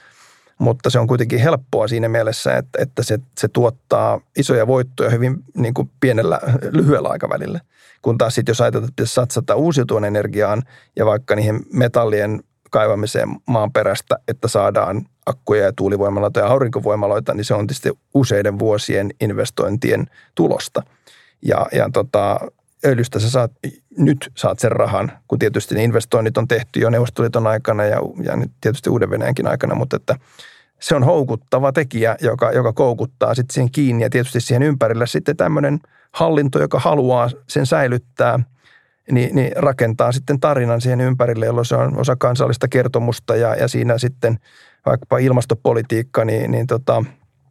mutta 0.60 0.90
se 0.90 0.98
on 0.98 1.06
kuitenkin 1.06 1.38
helppoa 1.38 1.88
siinä 1.88 2.08
mielessä, 2.08 2.56
että, 2.56 2.82
että 2.82 3.02
se, 3.02 3.18
se 3.38 3.48
tuottaa 3.48 4.20
isoja 4.38 4.66
voittoja 4.66 5.10
hyvin 5.10 5.36
niin 5.56 5.74
kuin 5.74 5.90
pienellä, 6.00 6.40
lyhyellä 6.72 7.08
aikavälillä. 7.08 7.60
Kun 8.02 8.18
taas 8.18 8.34
sitten 8.34 8.50
jos 8.50 8.60
ajatellaan, 8.60 8.88
että 8.88 8.96
pitäisi 8.96 9.14
satsata 9.14 9.54
uusiutuvan 9.54 10.04
energiaan 10.04 10.62
ja 10.96 11.06
vaikka 11.06 11.36
niihin 11.36 11.60
metallien 11.72 12.42
kaivamiseen 12.70 13.28
maan 13.46 13.72
perästä, 13.72 14.16
että 14.28 14.48
saadaan 14.48 15.06
akkuja 15.26 15.64
ja 15.64 15.72
tuulivoimaloita 15.72 16.40
ja 16.40 16.46
aurinkovoimaloita, 16.46 17.34
niin 17.34 17.44
se 17.44 17.54
on 17.54 17.66
tietysti 17.66 17.92
useiden 18.14 18.58
vuosien 18.58 19.10
investointien 19.20 20.06
tulosta. 20.34 20.82
Ja, 21.42 21.66
ja 21.72 21.90
tota, 21.92 22.40
öljystä 22.84 23.18
sä 23.18 23.30
saat, 23.30 23.52
nyt 23.98 24.32
saat 24.36 24.58
sen 24.58 24.72
rahan, 24.72 25.12
kun 25.28 25.38
tietysti 25.38 25.74
ne 25.74 25.84
investoinnit 25.84 26.38
on 26.38 26.48
tehty 26.48 26.80
jo 26.80 26.90
Neuvostoliiton 26.90 27.46
aikana 27.46 27.84
ja, 27.84 27.98
ja 28.22 28.36
nyt 28.36 28.50
tietysti 28.60 28.90
Uuden 28.90 29.10
Venäjänkin 29.10 29.46
aikana, 29.46 29.74
mutta 29.74 29.96
että 29.96 30.16
se 30.80 30.94
on 30.94 31.04
houkuttava 31.04 31.72
tekijä, 31.72 32.16
joka, 32.20 32.52
joka 32.52 32.72
koukuttaa 32.72 33.34
sitten 33.34 33.54
siihen 33.54 33.70
kiinni 33.70 34.02
ja 34.02 34.10
tietysti 34.10 34.40
siihen 34.40 34.62
ympärille. 34.62 35.06
Sitten 35.06 35.36
tämmöinen 35.36 35.80
hallinto, 36.12 36.60
joka 36.60 36.78
haluaa 36.78 37.30
sen 37.46 37.66
säilyttää, 37.66 38.38
niin, 39.10 39.34
niin 39.34 39.52
rakentaa 39.56 40.12
sitten 40.12 40.40
tarinan 40.40 40.80
siihen 40.80 41.00
ympärille, 41.00 41.46
jolloin 41.46 41.66
se 41.66 41.76
on 41.76 41.98
osa 41.98 42.16
kansallista 42.16 42.68
kertomusta 42.68 43.36
ja, 43.36 43.54
ja 43.54 43.68
siinä 43.68 43.98
sitten 43.98 44.38
vaikkapa 44.86 45.18
ilmastopolitiikka, 45.18 46.24
niin, 46.24 46.50
niin 46.50 46.66
tota, 46.66 47.04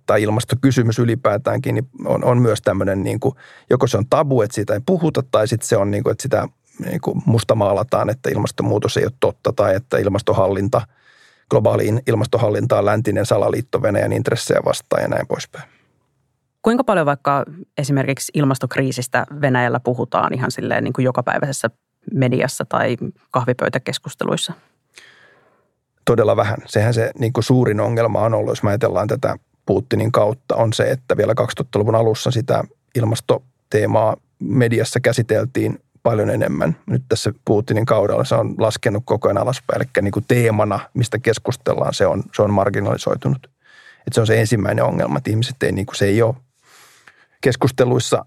tai 0.10 0.24
ilmastokysymys 0.24 1.00
ylipäätäänkin, 1.00 1.76
niin 1.76 1.89
on, 2.06 2.24
on 2.24 2.41
myös 2.41 2.62
tämmöinen, 2.62 3.04
niin 3.04 3.19
kuin, 3.19 3.36
joko 3.69 3.88
se 3.88 3.98
on 3.98 4.06
tabu, 4.10 4.41
että 4.41 4.56
siitä 4.56 4.74
ei 4.74 4.80
puhuta, 4.86 5.24
tai 5.32 5.48
sitten 5.48 5.67
se 5.67 5.78
on, 5.78 5.91
niin 5.91 6.04
kuin, 6.04 6.12
että 6.12 6.22
sitä 6.22 6.48
niin 6.86 7.02
kuin 7.02 7.22
mustamaalataan, 7.26 8.10
että 8.10 8.30
ilmastonmuutos 8.30 8.98
ei 8.98 9.04
ole 9.04 9.12
totta, 9.19 9.54
tai 9.54 9.76
että 9.76 9.98
ilmastohallinta, 9.98 10.82
globaaliin 11.50 12.02
ilmastohallintaan 12.08 12.86
läntinen 12.86 13.26
salaliitto 13.26 13.82
Venäjän 13.82 14.13
intressejä 14.13 14.60
vastaan 14.65 15.02
ja 15.02 15.08
näin 15.08 15.28
poispäin. 15.28 15.69
Kuinka 16.62 16.84
paljon 16.84 17.06
vaikka 17.06 17.45
esimerkiksi 17.78 18.32
ilmastokriisistä 18.36 19.26
Venäjällä 19.41 19.80
puhutaan 19.80 20.34
ihan 20.34 20.52
silleen 20.52 20.84
niin 20.84 20.93
kuin 20.93 21.06
jokapäiväisessä 21.06 21.69
mediassa 22.13 22.65
tai 22.65 22.98
kahvipöytäkeskusteluissa? 23.32 24.54
Todella 26.06 26.36
vähän. 26.36 26.58
Sehän 26.65 26.93
se 26.93 27.12
niin 27.19 27.34
kuin 27.34 27.43
suurin 27.43 27.80
ongelma 27.80 28.19
on 28.19 28.34
ollut, 28.34 28.52
jos 28.52 28.63
me 28.63 28.69
ajatellaan 28.69 29.08
tätä 29.08 29.36
Putinin 29.70 30.12
kautta, 30.12 30.56
on 30.56 30.74
se, 30.74 30.92
että 30.92 31.18
vielä 31.18 31.34
2000-luvun 31.42 31.96
alussa 31.96 32.32
sitä 32.32 32.64
ilmastoteemaa 32.96 34.18
mediassa 34.40 35.00
käsiteltiin 35.00 35.80
paljon 36.04 36.30
enemmän. 36.30 36.76
Nyt 36.86 37.04
tässä 37.10 37.34
Putinin 37.46 37.86
kaudella 37.86 38.24
se 38.24 38.36
on 38.36 38.56
laskenut 38.58 39.04
koko 39.06 39.28
ajan 39.28 39.38
alaspäin, 39.38 39.82
eli 39.82 39.90
niin 40.02 40.12
kuin 40.12 40.26
teemana, 40.28 40.80
mistä 40.94 41.20
keskustellaan, 41.20 41.94
se 41.94 42.08
on, 42.08 42.24
se 42.36 42.42
on 42.42 42.54
marginalisoitunut. 42.54 43.48
Et 44.08 44.14
se 44.14 44.22
on 44.22 44.28
se 44.28 44.40
ensimmäinen 44.40 44.86
ongelma, 44.86 45.18
että 45.18 45.30
ihmiset 45.30 45.64
ei, 45.64 45.72
niin 45.72 45.86
kuin, 45.86 45.96
se 45.96 46.06
ei 46.06 46.22
ole 46.22 46.36
keskusteluissa 47.42 48.26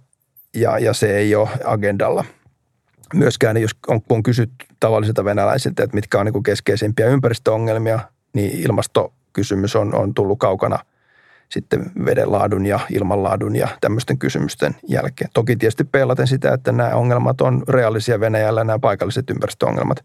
ja, 0.55 0.79
ja 0.79 0.93
se 0.93 1.17
ei 1.17 1.35
ole 1.35 1.49
agendalla. 1.65 2.25
Myöskään, 3.15 3.57
jos 3.57 3.73
on, 3.87 4.01
on 4.09 4.23
kysytty 4.23 4.67
tavallisilta 4.81 5.25
venäläisiltä, 5.25 5.83
että 5.83 5.95
mitkä 5.95 6.19
on 6.19 6.27
niin 6.27 6.33
kuin 6.33 6.43
keskeisimpiä 6.43 7.07
ympäristöongelmia, 7.07 8.01
niin 8.33 8.51
ilmastokysymys 8.61 9.77
on, 9.77 9.95
on 9.95 10.15
tullut 10.15 10.39
kaukana– 10.39 10.79
sitten 11.53 11.91
vedenlaadun 12.05 12.67
ja 12.67 12.81
ilmanlaadun 12.91 13.57
ja 13.57 13.69
tämmöisten 13.81 14.19
kysymysten 14.19 14.77
jälkeen. 14.89 15.31
Toki 15.35 15.57
tietysti 15.57 15.85
peilaten 15.85 16.27
sitä, 16.27 16.55
että 16.55 16.73
nämä 16.73 16.95
ongelmat 16.95 17.41
on 17.41 17.63
reaalisia 17.69 18.21
Venäjällä, 18.21 18.65
nämä 18.65 18.79
paikalliset 18.79 19.31
ympäristöongelmat. 19.31 20.05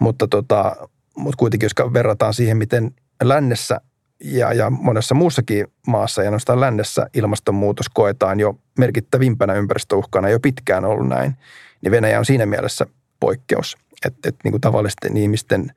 Mutta, 0.00 0.28
tota, 0.28 0.76
mutta 1.16 1.36
kuitenkin, 1.36 1.64
jos 1.64 1.92
verrataan 1.92 2.34
siihen, 2.34 2.56
miten 2.56 2.90
lännessä 3.22 3.80
ja, 4.24 4.52
ja 4.52 4.70
monessa 4.70 5.14
muussakin 5.14 5.66
maassa, 5.86 6.22
ja 6.22 6.26
ainoastaan 6.26 6.60
lännessä 6.60 7.06
ilmastonmuutos 7.14 7.88
koetaan 7.88 8.40
jo 8.40 8.58
merkittävimpänä 8.78 9.54
ympäristöuhkana, 9.54 10.28
jo 10.28 10.40
pitkään 10.40 10.84
ollut 10.84 11.08
näin, 11.08 11.36
niin 11.82 11.92
Venäjä 11.92 12.18
on 12.18 12.24
siinä 12.24 12.46
mielessä 12.46 12.86
poikkeus. 13.20 13.76
Että 14.06 14.28
et, 14.28 14.36
niin 14.44 14.52
kuin 14.52 14.60
tavallisten 14.60 15.16
ihmisten 15.16 15.72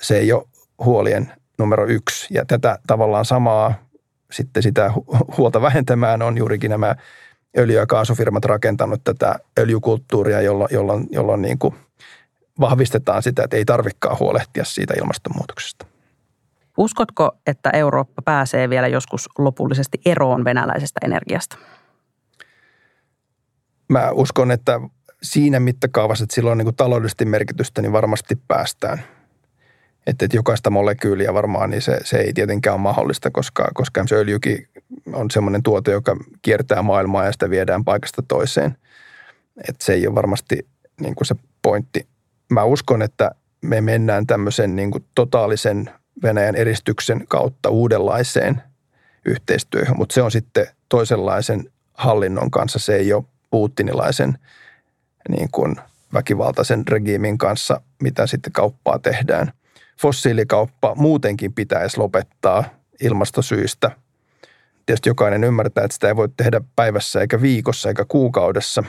se 0.00 0.18
ei 0.18 0.32
ole 0.32 0.44
huolien 0.84 1.32
numero 1.58 1.86
yksi. 1.86 2.34
Ja 2.34 2.44
tätä 2.44 2.78
tavallaan 2.86 3.24
samaa 3.24 3.74
sitten 4.32 4.62
sitä 4.62 4.92
huolta 5.36 5.62
vähentämään 5.62 6.22
on 6.22 6.38
juurikin 6.38 6.70
nämä 6.70 6.94
öljy- 7.58 7.76
ja 7.76 7.86
kaasufirmat 7.86 8.44
rakentanut 8.44 9.04
tätä 9.04 9.34
öljykulttuuria, 9.58 10.40
jolloin, 10.40 10.68
jolloin, 10.72 11.06
jolloin 11.10 11.42
niin 11.42 11.58
kuin 11.58 11.74
vahvistetaan 12.60 13.22
sitä, 13.22 13.44
että 13.44 13.56
ei 13.56 13.64
tarvikaan 13.64 14.18
huolehtia 14.20 14.64
siitä 14.64 14.94
ilmastonmuutoksesta. 14.98 15.86
Uskotko, 16.76 17.36
että 17.46 17.70
Eurooppa 17.70 18.22
pääsee 18.22 18.70
vielä 18.70 18.88
joskus 18.88 19.28
lopullisesti 19.38 20.00
eroon 20.04 20.44
venäläisestä 20.44 21.00
energiasta? 21.04 21.56
Mä 23.88 24.10
uskon, 24.10 24.50
että 24.50 24.80
siinä 25.22 25.60
mittakaavassa, 25.60 26.24
että 26.24 26.34
sillä 26.34 26.50
on 26.50 26.58
niin 26.58 26.76
taloudellisesti 26.76 27.24
merkitystä, 27.24 27.82
niin 27.82 27.92
varmasti 27.92 28.36
päästään. 28.48 29.02
Että, 30.06 30.24
että 30.24 30.36
jokaista 30.36 30.70
molekyyliä 30.70 31.34
varmaan, 31.34 31.70
niin 31.70 31.82
se, 31.82 31.98
se 32.04 32.16
ei 32.16 32.32
tietenkään 32.32 32.74
ole 32.74 32.82
mahdollista, 32.82 33.30
koska, 33.30 33.68
koska 33.74 34.04
se 34.06 34.14
öljykin 34.14 34.68
on 35.12 35.30
semmoinen 35.30 35.62
tuote, 35.62 35.90
joka 35.90 36.16
kiertää 36.42 36.82
maailmaa 36.82 37.24
ja 37.24 37.32
sitä 37.32 37.50
viedään 37.50 37.84
paikasta 37.84 38.22
toiseen. 38.28 38.76
Että 39.68 39.84
se 39.84 39.92
ei 39.92 40.06
ole 40.06 40.14
varmasti 40.14 40.66
niin 41.00 41.14
kuin 41.14 41.26
se 41.26 41.34
pointti. 41.62 42.06
Mä 42.50 42.64
uskon, 42.64 43.02
että 43.02 43.30
me 43.62 43.80
mennään 43.80 44.26
tämmöisen 44.26 44.76
niin 44.76 44.90
kuin 44.90 45.04
totaalisen 45.14 45.90
Venäjän 46.22 46.56
eristyksen 46.56 47.26
kautta 47.28 47.68
uudenlaiseen 47.68 48.62
yhteistyöhön, 49.24 49.96
mutta 49.96 50.14
se 50.14 50.22
on 50.22 50.30
sitten 50.30 50.66
toisenlaisen 50.88 51.70
hallinnon 51.94 52.50
kanssa. 52.50 52.78
Se 52.78 52.94
ei 52.94 53.12
ole 53.12 53.24
puuttinilaisen 53.50 54.38
niin 55.28 55.48
kuin 55.52 55.76
väkivaltaisen 56.14 56.88
regiimin 56.88 57.38
kanssa, 57.38 57.80
mitä 58.02 58.26
sitten 58.26 58.52
kauppaa 58.52 58.98
tehdään. 58.98 59.52
Fossiilikauppa 60.02 60.94
muutenkin 60.94 61.52
pitäisi 61.52 61.98
lopettaa 61.98 62.64
ilmastosyistä. 63.00 63.90
Tietysti 64.86 65.08
jokainen 65.08 65.44
ymmärtää, 65.44 65.84
että 65.84 65.94
sitä 65.94 66.08
ei 66.08 66.16
voi 66.16 66.28
tehdä 66.36 66.60
päivässä 66.76 67.20
eikä 67.20 67.42
viikossa 67.42 67.88
eikä 67.88 68.04
kuukaudessa, 68.08 68.84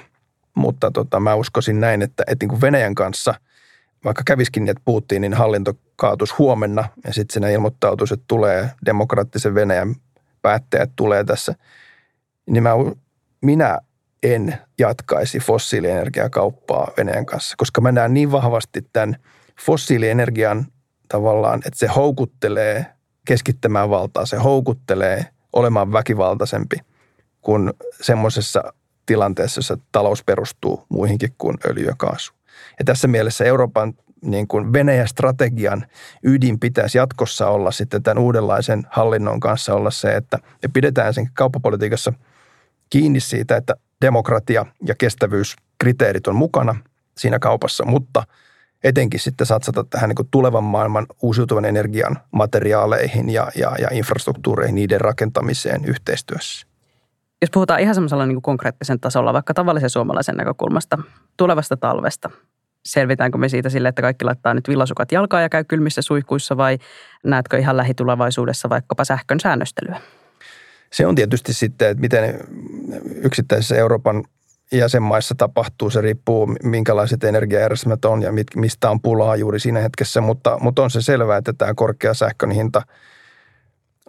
mutta 0.56 0.92
tota, 0.92 1.20
mä 1.20 1.36
uskoisin 1.36 1.80
näin, 1.80 2.02
että, 2.02 2.24
että 2.28 2.44
niin 2.44 2.50
kuin 2.50 2.62
Venäjän 2.62 2.96
kanssa, 2.96 3.34
vaikka 4.06 4.24
käviskin, 4.26 4.70
että 4.70 4.82
puhuttiin, 4.86 5.22
niin 5.22 5.34
hallinto 5.34 5.74
kaatus 5.96 6.38
huomenna 6.40 6.90
ja 7.08 7.14
sitten 7.14 7.34
siinä 7.34 7.50
ilmoittautuisi, 7.50 8.14
että 8.14 8.26
tulee 8.28 8.70
demokraattisen 8.86 9.56
Venäjän 9.56 9.96
päättäjät 10.42 10.92
tulee 10.96 11.24
tässä, 11.24 11.56
niin 12.50 12.64
mä, 12.64 12.72
minä 13.42 13.80
en 14.24 14.58
jatkaisi 14.80 15.40
fossiilienergiakauppaa 15.40 16.92
Venäjän 16.98 17.26
kanssa, 17.26 17.56
koska 17.58 17.82
mä 17.82 17.92
näen 17.92 18.14
niin 18.14 18.32
vahvasti 18.32 18.86
tämän 18.94 19.16
fossiilienergian 19.62 20.66
tavallaan, 21.14 21.62
että 21.66 21.80
se 21.80 21.88
houkuttelee 21.88 22.86
keskittämään 23.28 23.90
valtaa, 23.90 24.26
se 24.26 24.38
houkuttelee 24.38 25.26
olemaan 25.54 25.94
väkivaltaisempi 25.94 26.78
kuin 27.42 27.74
semmoisessa 28.02 28.74
tilanteessa, 29.06 29.60
jossa 29.60 29.78
talous 29.92 30.24
perustuu 30.24 30.86
muihinkin 30.90 31.30
kuin 31.38 31.58
öljy 31.66 31.86
ja 31.86 31.94
kaasu. 31.98 32.34
Ja 32.80 32.86
tässä 32.86 33.08
mielessä 33.08 33.46
Euroopan 33.46 33.94
niin 34.22 34.48
kuin 34.48 34.74
Venäjän 34.74 35.08
strategian 35.08 35.86
ydin 36.24 36.60
pitäisi 36.60 36.98
jatkossa 36.98 37.48
olla 37.48 37.72
sitten 37.72 38.04
tämän 38.04 38.24
uudenlaisen 38.24 38.84
hallinnon 38.90 39.40
kanssa 39.40 39.74
olla 39.74 39.92
se, 39.92 40.16
että 40.16 40.38
me 40.64 40.70
pidetään 40.74 41.14
sen 41.14 41.30
kauppapolitiikassa 41.34 42.14
kiinni 42.90 43.20
siitä, 43.20 43.58
että 43.58 43.76
demokratia 44.02 44.66
ja 44.86 44.96
kestävyyskriteerit 44.96 46.28
on 46.28 46.36
mukana 46.36 46.76
siinä 47.18 47.40
kaupassa, 47.40 47.86
mutta 47.86 48.24
etenkin 48.84 49.20
sitten 49.20 49.48
satsata 49.48 49.84
tähän 49.84 50.10
niin 50.10 50.28
tulevan 50.32 50.64
maailman 50.64 51.06
uusiutuvan 51.22 51.66
energian 51.66 52.18
materiaaleihin 52.32 53.30
ja, 53.30 53.52
ja, 53.56 53.76
ja 53.80 53.88
infrastruktuureihin, 53.92 54.76
niiden 54.76 55.02
rakentamiseen 55.02 55.86
yhteistyössä. 55.86 56.68
Jos 57.42 57.50
puhutaan 57.54 57.80
ihan 57.80 57.96
semmoisella 57.96 58.26
niin 58.26 58.42
konkreettisen 58.42 59.00
tasolla, 59.00 59.34
vaikka 59.34 59.54
tavallisen 59.54 59.90
suomalaisen 59.90 60.36
näkökulmasta, 60.36 60.98
tulevasta 61.38 61.78
talvesta, 61.78 62.30
selvitäänkö 62.86 63.38
me 63.38 63.50
siitä 63.50 63.70
sille, 63.70 63.88
että 63.88 64.02
kaikki 64.02 64.26
laittaa 64.26 64.54
nyt 64.54 64.68
villasukat 64.68 65.12
jalkaa 65.12 65.42
ja 65.42 65.50
käy 65.50 65.64
kylmissä 65.64 66.02
suihkuissa 66.02 66.58
vai 66.58 66.78
näetkö 67.26 67.58
ihan 67.58 67.78
lähitulevaisuudessa 67.78 68.70
vaikkapa 68.70 69.06
sähkön 69.06 69.40
säännöstelyä? 69.40 70.02
Se 70.92 71.08
on 71.08 71.16
tietysti 71.16 71.54
sitten, 71.54 71.90
että 71.90 72.02
miten 72.02 72.40
yksittäisissä 73.24 73.76
Euroopan 73.76 74.24
jäsenmaissa 74.74 75.36
tapahtuu. 75.38 75.90
Se 75.90 76.02
riippuu, 76.02 76.56
minkälaiset 76.64 77.24
energiajärjestelmät 77.24 78.06
on 78.06 78.22
ja 78.22 78.32
mistä 78.56 78.90
on 78.90 79.02
pulaa 79.02 79.36
juuri 79.36 79.60
siinä 79.60 79.80
hetkessä, 79.80 80.22
mutta, 80.22 80.58
mutta 80.62 80.84
on 80.84 80.92
se 80.92 81.02
selvää, 81.02 81.38
että 81.38 81.54
tämä 81.54 81.74
korkea 81.74 82.14
sähkön 82.14 82.52
hinta 82.52 82.82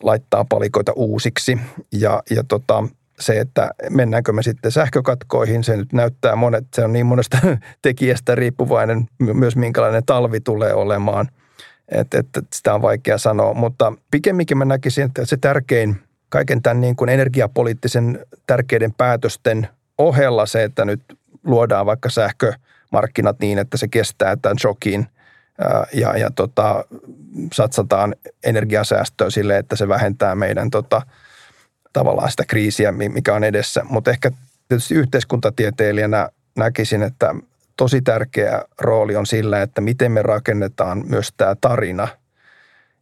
laittaa 0.02 0.44
palikoita 0.44 0.92
uusiksi 0.92 1.58
ja, 1.92 2.22
ja 2.30 2.44
tota, 2.48 2.84
se, 3.20 3.40
että 3.40 3.70
mennäänkö 3.90 4.32
me 4.32 4.42
sitten 4.42 4.72
sähkökatkoihin, 4.72 5.64
se 5.64 5.76
nyt 5.76 5.92
näyttää 5.92 6.36
monet, 6.36 6.64
se 6.74 6.84
on 6.84 6.92
niin 6.92 7.06
monesta 7.06 7.38
tekijästä 7.82 8.34
riippuvainen 8.34 9.06
myös 9.18 9.56
minkälainen 9.56 10.02
talvi 10.06 10.40
tulee 10.40 10.74
olemaan, 10.74 11.28
että, 11.88 12.18
että 12.18 12.42
sitä 12.52 12.74
on 12.74 12.82
vaikea 12.82 13.18
sanoa, 13.18 13.54
mutta 13.54 13.92
pikemminkin 14.10 14.58
mä 14.58 14.64
näkisin, 14.64 15.04
että 15.04 15.26
se 15.26 15.36
tärkein 15.36 15.96
kaiken 16.28 16.62
tämän 16.62 16.80
niin 16.80 16.96
kuin 16.96 17.08
energiapoliittisen 17.08 18.26
tärkeiden 18.46 18.92
päätösten 18.92 19.68
ohella 19.98 20.46
se, 20.46 20.64
että 20.64 20.84
nyt 20.84 21.00
luodaan 21.44 21.86
vaikka 21.86 22.10
sähkömarkkinat 22.10 23.38
niin, 23.40 23.58
että 23.58 23.76
se 23.76 23.88
kestää 23.88 24.36
tämän 24.36 24.58
shokin 24.58 25.06
ja, 25.92 26.18
ja 26.18 26.30
tota, 26.30 26.84
satsataan 27.52 28.14
energiasäästöä 28.44 29.30
sille, 29.30 29.58
että 29.58 29.76
se 29.76 29.88
vähentää 29.88 30.34
meidän 30.34 30.70
tota,– 30.70 31.02
tavallaan 31.94 32.30
sitä 32.30 32.44
kriisiä, 32.46 32.92
mikä 32.92 33.34
on 33.34 33.44
edessä. 33.44 33.84
Mutta 33.84 34.10
ehkä 34.10 34.30
tietysti 34.68 34.94
yhteiskuntatieteilijänä 34.94 36.28
näkisin, 36.56 37.02
että 37.02 37.34
tosi 37.76 38.02
tärkeä 38.02 38.62
rooli 38.80 39.16
on 39.16 39.26
sillä, 39.26 39.62
että 39.62 39.80
miten 39.80 40.12
me 40.12 40.22
rakennetaan 40.22 41.04
myös 41.08 41.32
tämä 41.36 41.54
tarina, 41.60 42.08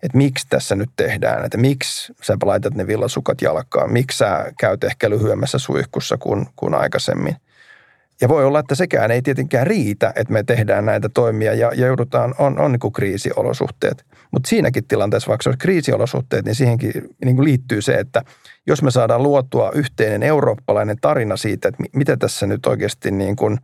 että 0.03 0.19
miksi 0.19 0.47
tässä 0.49 0.77
nyt 0.77 0.91
tehdään, 0.97 1.45
että 1.45 1.59
miksi 1.59 2.13
sä 2.23 2.37
laitat 2.45 2.75
ne 2.75 2.87
villasukat 2.87 3.43
jalkaan, 3.43 3.93
miksi 3.93 4.19
sä 4.19 4.53
käyt 4.59 4.85
ehkä 4.85 5.11
lyhyemmässä 5.11 5.59
suihkussa 5.59 6.17
kuin, 6.19 6.47
kuin 6.57 6.75
aikaisemmin– 6.75 7.37
ja 8.23 8.29
voi 8.29 8.45
olla, 8.45 8.59
että 8.59 8.75
sekään 8.75 9.11
ei 9.11 9.23
tietenkään 9.23 9.67
riitä, 9.67 10.13
että 10.17 10.33
me 10.33 10.43
tehdään 10.43 10.85
näitä 10.85 11.09
toimia 11.09 11.55
ja, 11.55 11.73
ja 11.75 11.87
joudutaan, 11.87 12.35
on, 12.39 12.59
on 12.59 12.73
niin 12.73 12.81
kuin 12.81 12.93
kriisiolosuhteet. 12.93 14.05
Mutta 14.31 14.49
siinäkin 14.49 14.85
tilanteessa, 14.85 15.29
vaikka 15.29 15.43
se 15.43 15.51
on 15.51 15.59
kriisiolosuhteet, 15.59 16.45
niin 16.45 16.55
siihenkin 16.55 16.93
niin 17.25 17.37
kuin 17.37 17.45
liittyy 17.45 17.83
se, 17.83 17.95
että 17.95 18.23
jos 18.67 18.83
me 18.83 18.91
saadaan 18.91 19.23
luotua 19.23 19.73
yhteinen 19.75 20.23
eurooppalainen 20.23 20.97
tarina 21.01 21.37
siitä, 21.37 21.69
että 21.69 21.83
mitä 21.93 22.17
tässä 22.17 22.47
nyt 22.47 22.67
oikeasti 22.67 23.11
niin 23.11 23.37
kuin, 23.37 23.59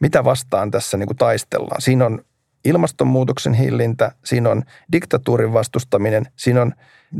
mitä 0.00 0.24
vastaan 0.24 0.70
tässä 0.70 0.96
niin 0.96 1.06
kuin 1.06 1.16
taistellaan. 1.16 1.82
Siinä 1.82 2.06
on 2.06 2.24
ilmastonmuutoksen 2.64 3.54
hillintä, 3.54 4.12
siinä 4.24 4.50
on 4.50 4.62
diktatuurin 4.92 5.52
vastustaminen, 5.52 6.26
siinä 6.36 6.62
on 6.62 6.72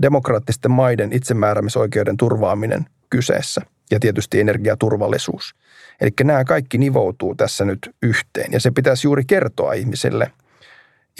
demokraattisten 0.03 0.71
maiden 0.71 1.13
itsemääräämisoikeuden 1.13 2.17
turvaaminen 2.17 2.87
kyseessä 3.11 3.61
ja 3.91 4.01
tietysti 4.01 4.41
energiaturvallisuus– 4.41 5.55
Eli 6.01 6.11
nämä 6.25 6.45
kaikki 6.45 6.79
nivoutuu 6.79 7.35
tässä 7.35 7.65
nyt 7.65 7.95
yhteen 8.03 8.53
ja 8.53 8.61
se 8.61 8.71
pitäisi 8.71 9.07
juuri 9.07 9.25
kertoa 9.25 9.73
ihmisille 9.73 10.31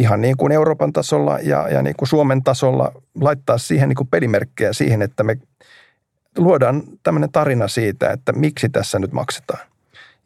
ihan 0.01 0.21
niin 0.21 0.37
kuin 0.37 0.53
Euroopan 0.53 0.93
tasolla 0.93 1.39
ja, 1.39 1.69
ja 1.69 1.83
niin 1.83 1.97
kuin 1.97 2.09
Suomen 2.09 2.43
tasolla 2.43 2.93
laittaa 3.21 3.59
siihen 3.59 3.89
niin 3.89 3.97
kuin 3.97 4.09
pelimerkkejä 4.09 4.73
siihen, 4.73 5.03
että 5.03 5.23
me 5.23 5.39
luodaan 6.39 6.83
tämmöinen 7.03 7.33
tarina 7.33 7.69
siitä, 7.69 8.11
että 8.11 8.33
miksi 8.33 8.69
tässä 8.69 8.99
nyt 8.99 9.13
maksetaan. 9.13 9.67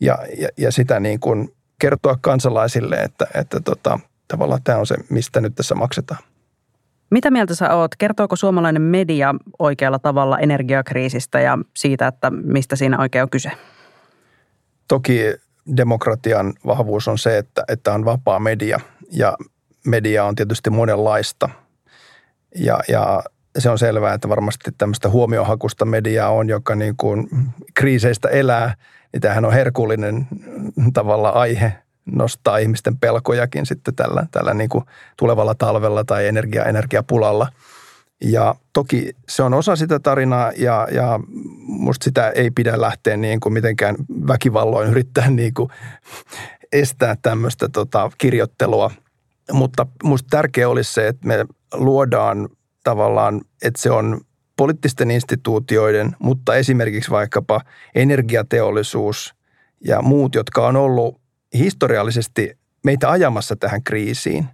Ja, 0.01 0.19
ja, 0.39 0.49
ja 0.57 0.73
sitä 0.73 1.01
niin 1.01 1.21
kuin 1.21 1.55
kertoa 1.79 2.19
kansalaisille, 2.21 2.97
että, 2.97 3.27
että 3.35 3.61
tota, 3.61 4.01
tavallaan 4.29 4.63
tämä 4.65 4.79
on 4.79 4.87
se, 4.87 4.95
mistä 5.11 5.41
nyt 5.41 5.55
tässä 5.55 5.75
maksetaan. 5.75 6.21
Mitä 7.11 7.31
mieltä 7.31 7.55
sä 7.55 7.75
oot? 7.75 7.97
Kertooko 7.97 8.37
suomalainen 8.37 8.83
media 8.83 9.35
oikealla 9.59 9.99
tavalla 9.99 10.39
energiakriisistä 10.39 11.41
ja 11.41 11.59
siitä, 11.77 12.07
että 12.07 12.31
mistä 12.31 12.77
siinä 12.77 12.99
oikein 12.99 13.23
on 13.23 13.31
kyse? 13.31 13.51
Toki 14.89 15.21
demokratian 15.77 16.55
vahvuus 16.67 17.09
on 17.09 17.19
se, 17.19 17.39
että, 17.39 17.65
että 17.69 17.93
on 17.93 18.05
vapaa 18.05 18.39
media 18.39 18.81
ja 19.13 19.37
media 19.87 20.25
on 20.25 20.35
tietysti 20.35 20.71
monenlaista. 20.71 21.49
Ja, 22.57 22.81
ja 22.89 23.23
se 23.59 23.71
on 23.71 23.79
selvää, 23.79 24.15
että 24.15 24.29
varmasti 24.29 24.71
tämmöistä 24.79 25.09
huomiohakusta 25.09 25.85
mediaa 25.85 26.31
on, 26.31 26.49
joka 26.49 26.75
niin 26.75 26.97
kuin 26.97 27.29
kriiseistä 27.75 28.29
elää. 28.29 28.75
Niin 29.13 29.21
tämähän 29.21 29.45
on 29.45 29.53
herkullinen 29.53 30.27
tavalla 30.93 31.29
aihe 31.29 31.73
nostaa 32.07 32.59
ihmisten 32.59 32.99
pelkojakin 32.99 33.67
sitten 33.67 33.95
tällä, 33.95 34.27
tällä 34.31 34.55
niin 34.55 34.69
kuin 34.69 34.85
tulevalla 35.17 35.55
talvella 35.55 36.05
tai 36.05 36.27
energia, 36.27 36.65
energiapulalla– 36.65 37.49
ja 38.25 38.55
toki 38.73 39.13
se 39.29 39.43
on 39.43 39.55
osa 39.55 39.77
sitä 39.77 39.99
tarinaa 39.99 40.53
ja, 40.57 40.89
ja 40.91 41.21
musta 41.63 42.05
sitä 42.05 42.31
ei 42.31 42.51
pidä 42.51 42.81
lähteä 42.81 43.17
niin 43.17 43.41
kuin 43.41 43.53
mitenkään 43.53 43.97
väkivalloin 44.29 44.91
yrittää 44.91 45.31
niin 45.31 45.55
kuin 45.55 45.71
estää 46.73 47.17
tämmöistä 47.23 47.69
tota 47.69 48.11
kirjoittelua. 48.19 48.91
Mutta 49.53 49.87
musta 50.03 50.27
tärkeä 50.31 50.69
olisi 50.69 50.95
se, 50.95 51.09
että 51.09 51.27
me 51.27 51.47
luodaan 51.75 52.49
tavallaan, 52.85 53.41
että 53.63 53.83
se 53.83 53.91
on 53.91 54.21
poliittisten 54.59 55.11
instituutioiden, 55.11 56.17
mutta 56.19 56.57
esimerkiksi 56.57 57.11
vaikkapa 57.11 57.61
energiateollisuus 57.95 59.35
ja 59.85 60.03
muut, 60.03 60.35
jotka 60.35 60.67
on 60.67 60.77
ollut 60.77 61.21
historiallisesti 61.55 62.59
meitä 62.85 63.11
ajamassa 63.11 63.57
tähän 63.57 63.83
kriisiin, 63.83 64.47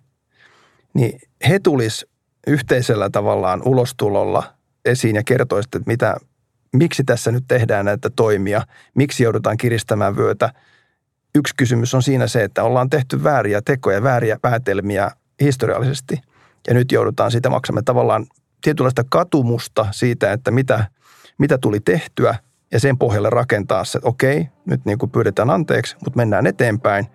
niin 0.94 1.20
he 1.48 1.58
tulis 1.58 2.06
yhteisellä 2.46 3.10
tavallaan 3.10 3.62
ulostulolla 3.64 4.54
esiin 4.84 5.16
ja 5.16 5.22
kertoisivat, 5.22 5.74
että 5.74 5.90
mitä, 5.90 6.16
miksi 6.72 7.04
tässä 7.04 7.32
nyt 7.32 7.44
tehdään 7.48 7.84
näitä 7.84 8.10
toimia, 8.16 8.62
miksi 8.94 9.22
joudutaan 9.22 9.56
kiristämään 9.56 10.16
vyötä. 10.16 10.52
Yksi 11.34 11.54
kysymys 11.56 11.94
on 11.94 12.02
siinä 12.02 12.26
se, 12.26 12.44
että 12.44 12.62
ollaan 12.62 12.90
tehty 12.90 13.24
vääriä 13.24 13.62
tekoja, 13.62 14.02
vääriä 14.02 14.38
päätelmiä 14.42 15.10
historiallisesti 15.40 16.16
ja 16.68 16.74
nyt 16.74 16.92
joudutaan 16.92 17.30
siitä 17.30 17.50
maksamaan 17.50 17.84
tavallaan 17.84 18.26
tietynlaista 18.64 19.04
katumusta 19.08 19.86
siitä, 19.90 20.32
että 20.32 20.50
mitä, 20.50 20.84
mitä 21.38 21.58
tuli 21.58 21.80
tehtyä 21.80 22.34
ja 22.72 22.80
sen 22.80 22.98
pohjalle 22.98 23.30
rakentaa 23.30 23.84
se, 23.84 23.98
että 23.98 24.08
okei, 24.08 24.48
nyt 24.66 24.84
niin 24.84 24.98
kuin 24.98 25.10
pyydetään 25.10 25.50
anteeksi, 25.50 25.96
mutta 26.04 26.16
mennään 26.16 26.46
eteenpäin 26.46 27.06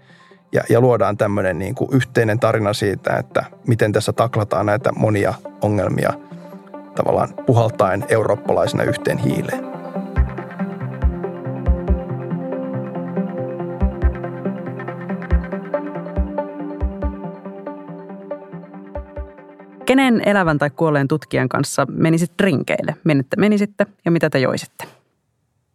ja, 0.51 0.61
ja 0.69 0.81
luodaan 0.81 1.17
tämmöinen 1.17 1.59
niin 1.59 1.75
kuin 1.75 1.89
yhteinen 1.93 2.39
tarina 2.39 2.73
siitä, 2.73 3.17
että 3.17 3.45
miten 3.67 3.91
tässä 3.91 4.13
taklataan 4.13 4.65
näitä 4.65 4.91
monia 4.91 5.33
ongelmia 5.61 6.13
tavallaan 6.95 7.29
puhaltaen 7.45 8.05
eurooppalaisena 8.09 8.83
yhteen 8.83 9.17
hiileen. 9.17 9.68
Kenen 19.89 20.21
elävän 20.25 20.57
tai 20.57 20.69
kuolleen 20.69 21.07
tutkijan 21.07 21.49
kanssa 21.49 21.87
menisit 21.91 22.41
rinkeille? 22.41 22.95
Menette, 23.03 23.37
menisitte 23.37 23.85
ja 24.05 24.11
mitä 24.11 24.29
te 24.29 24.39
joisitte? 24.39 24.85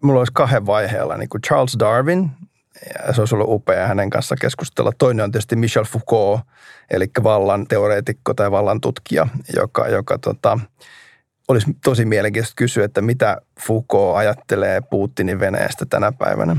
Mulla 0.02 0.20
olisi 0.20 0.32
kahden 0.32 0.66
vaiheella, 0.66 1.16
niin 1.16 1.28
kuin 1.28 1.42
Charles 1.42 1.76
Darwin, 1.78 2.30
ja 3.06 3.12
se 3.12 3.20
olisi 3.22 3.34
ollut 3.34 3.48
upea 3.50 3.86
hänen 3.86 4.10
kanssa 4.10 4.36
keskustella. 4.40 4.92
Toinen 4.98 5.24
on 5.24 5.32
tietysti 5.32 5.56
Michel 5.56 5.84
Foucault, 5.84 6.40
eli 6.90 7.06
vallan 7.22 7.66
teoreetikko 7.66 8.34
tai 8.34 8.50
vallan 8.50 8.80
tutkija, 8.80 9.26
joka, 9.56 9.88
joka 9.88 10.18
tota, 10.18 10.58
olisi 11.48 11.76
tosi 11.84 12.04
mielenkiintoista 12.04 12.56
kysyä, 12.56 12.84
että 12.84 13.02
mitä 13.02 13.36
Foucault 13.60 14.16
ajattelee 14.16 14.80
Putinin 14.80 15.40
Venäjästä 15.40 15.86
tänä 15.86 16.12
päivänä. 16.12 16.56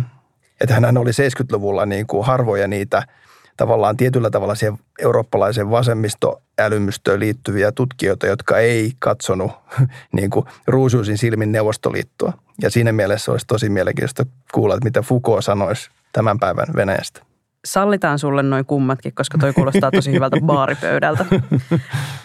Että 0.61 0.73
hän 0.73 0.97
oli 0.97 1.11
70-luvulla 1.11 1.85
niin 1.85 2.07
kuin 2.07 2.25
harvoja 2.25 2.67
niitä– 2.67 3.03
tavallaan 3.57 3.97
tietyllä 3.97 4.29
tavalla 4.29 4.55
siihen 4.55 4.77
eurooppalaiseen 4.99 5.69
vasemmistoälymystöön 5.69 7.19
liittyviä 7.19 7.71
tutkijoita, 7.71 8.27
jotka 8.27 8.57
ei 8.57 8.91
katsonut 8.99 9.51
niin 10.15 10.29
kuin 10.29 10.45
ruusuisin 10.67 11.17
silmin 11.17 11.51
Neuvostoliittoa. 11.51 12.33
Ja 12.61 12.69
siinä 12.69 12.91
mielessä 12.91 13.31
olisi 13.31 13.47
tosi 13.47 13.69
mielenkiintoista 13.69 14.25
kuulla, 14.53 14.75
että 14.75 14.85
mitä 14.85 15.01
Foucault 15.01 15.45
sanoisi 15.45 15.89
tämän 16.11 16.39
päivän 16.39 16.67
Venäjästä. 16.75 17.21
Sallitaan 17.65 18.19
sulle 18.19 18.43
noin 18.43 18.65
kummatkin, 18.65 19.13
koska 19.15 19.37
toi 19.37 19.53
kuulostaa 19.53 19.91
tosi 19.91 20.11
hyvältä 20.11 20.37
baaripöydältä. 20.45 21.25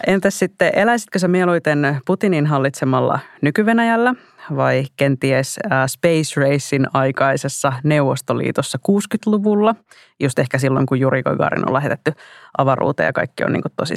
Entäs 0.07 0.39
sitten, 0.39 0.71
eläisitkö 0.75 1.19
sä 1.19 1.27
mieluiten 1.27 1.97
Putinin 2.05 2.47
hallitsemalla 2.47 3.19
nykyvenäjällä 3.41 4.15
vai 4.55 4.85
kenties 4.95 5.59
Space 5.87 6.41
Racein 6.41 6.87
aikaisessa 6.93 7.73
Neuvostoliitossa 7.83 8.79
60-luvulla, 8.89 9.75
just 10.19 10.39
ehkä 10.39 10.57
silloin, 10.57 10.85
kun 10.85 10.99
Juri 10.99 11.23
Gagarin 11.23 11.67
on 11.67 11.73
lähetetty 11.73 12.13
avaruuteen 12.57 13.07
ja 13.07 13.13
kaikki 13.13 13.43
on 13.43 13.53
niin 13.53 13.61
kuin 13.61 13.73
tosi 13.75 13.93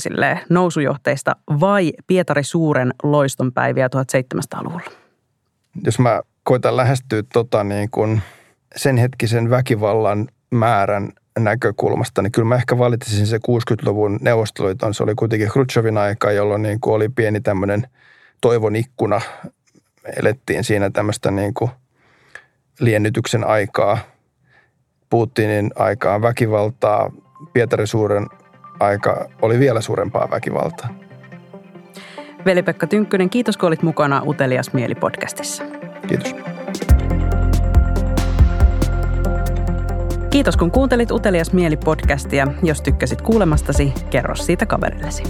nousujohteista, 0.49 1.37
vai 1.61 1.93
Pietari 2.07 2.45
Suuren 2.45 2.95
loistonpäiviä 3.03 3.89
1700-luvulla? 3.89 4.91
Jos 5.85 5.99
mä 5.99 6.21
koitan 6.43 6.77
lähestyä 6.77 7.23
tota 7.33 7.65
niin 7.65 7.91
kuin 7.91 8.23
sen 8.77 8.97
hetkisen 8.97 9.51
väkivallan 9.51 10.29
määrän 10.51 11.13
näkökulmasta, 11.39 12.23
niin 12.23 12.33
kyllä 12.33 12.49
mä 12.49 12.55
ehkä 12.55 12.79
valitsisin 12.79 13.27
se 13.27 13.37
60-luvun 13.37 14.19
Neuvostoliiton. 14.21 14.95
Se 14.95 15.03
oli 15.03 15.15
kuitenkin 15.15 15.49
Khrushchevin 15.49 15.99
aika, 15.99 16.33
jolloin 16.33 16.63
niin 16.63 16.81
kuin 16.81 16.95
oli 16.95 17.09
pieni 17.09 17.41
tämmöinen 17.41 17.89
toivon 18.41 18.77
ikkuna 18.77 19.21
elettiin 20.17 20.65
siinä 20.65 20.91
tämmöistä 20.91 21.31
niin 21.31 21.55
kuin 21.55 21.71
liennytyksen 22.81 23.45
aikaa, 23.45 23.99
Putinin 25.11 25.71
aikaa 25.77 26.23
väkivaltaa, 26.23 27.11
Pietari 27.53 27.87
Suuren 27.87 28.27
aika 28.81 29.29
oli 29.43 29.59
vielä 29.59 29.81
suurempaa 29.81 30.31
väkivaltaa. 30.31 30.89
Veli-Pekka 32.45 32.87
Tynkkynen, 32.87 33.31
kiitos 33.31 33.57
kun 33.57 33.67
olit 33.67 33.83
mukana 33.83 34.23
Utelias 34.27 34.71
Mieli-podcastissa. 34.75 35.65
Kiitos. 36.07 36.35
Kiitos 40.31 40.57
kun 40.57 40.71
kuuntelit 40.71 41.11
Utelias 41.11 41.53
Mieli-podcastia. 41.53 42.53
Jos 42.63 42.83
tykkäsit 42.83 43.23
kuulemastasi, 43.23 43.93
kerro 44.11 44.35
siitä 44.35 44.67
kaverillesi. 44.67 45.23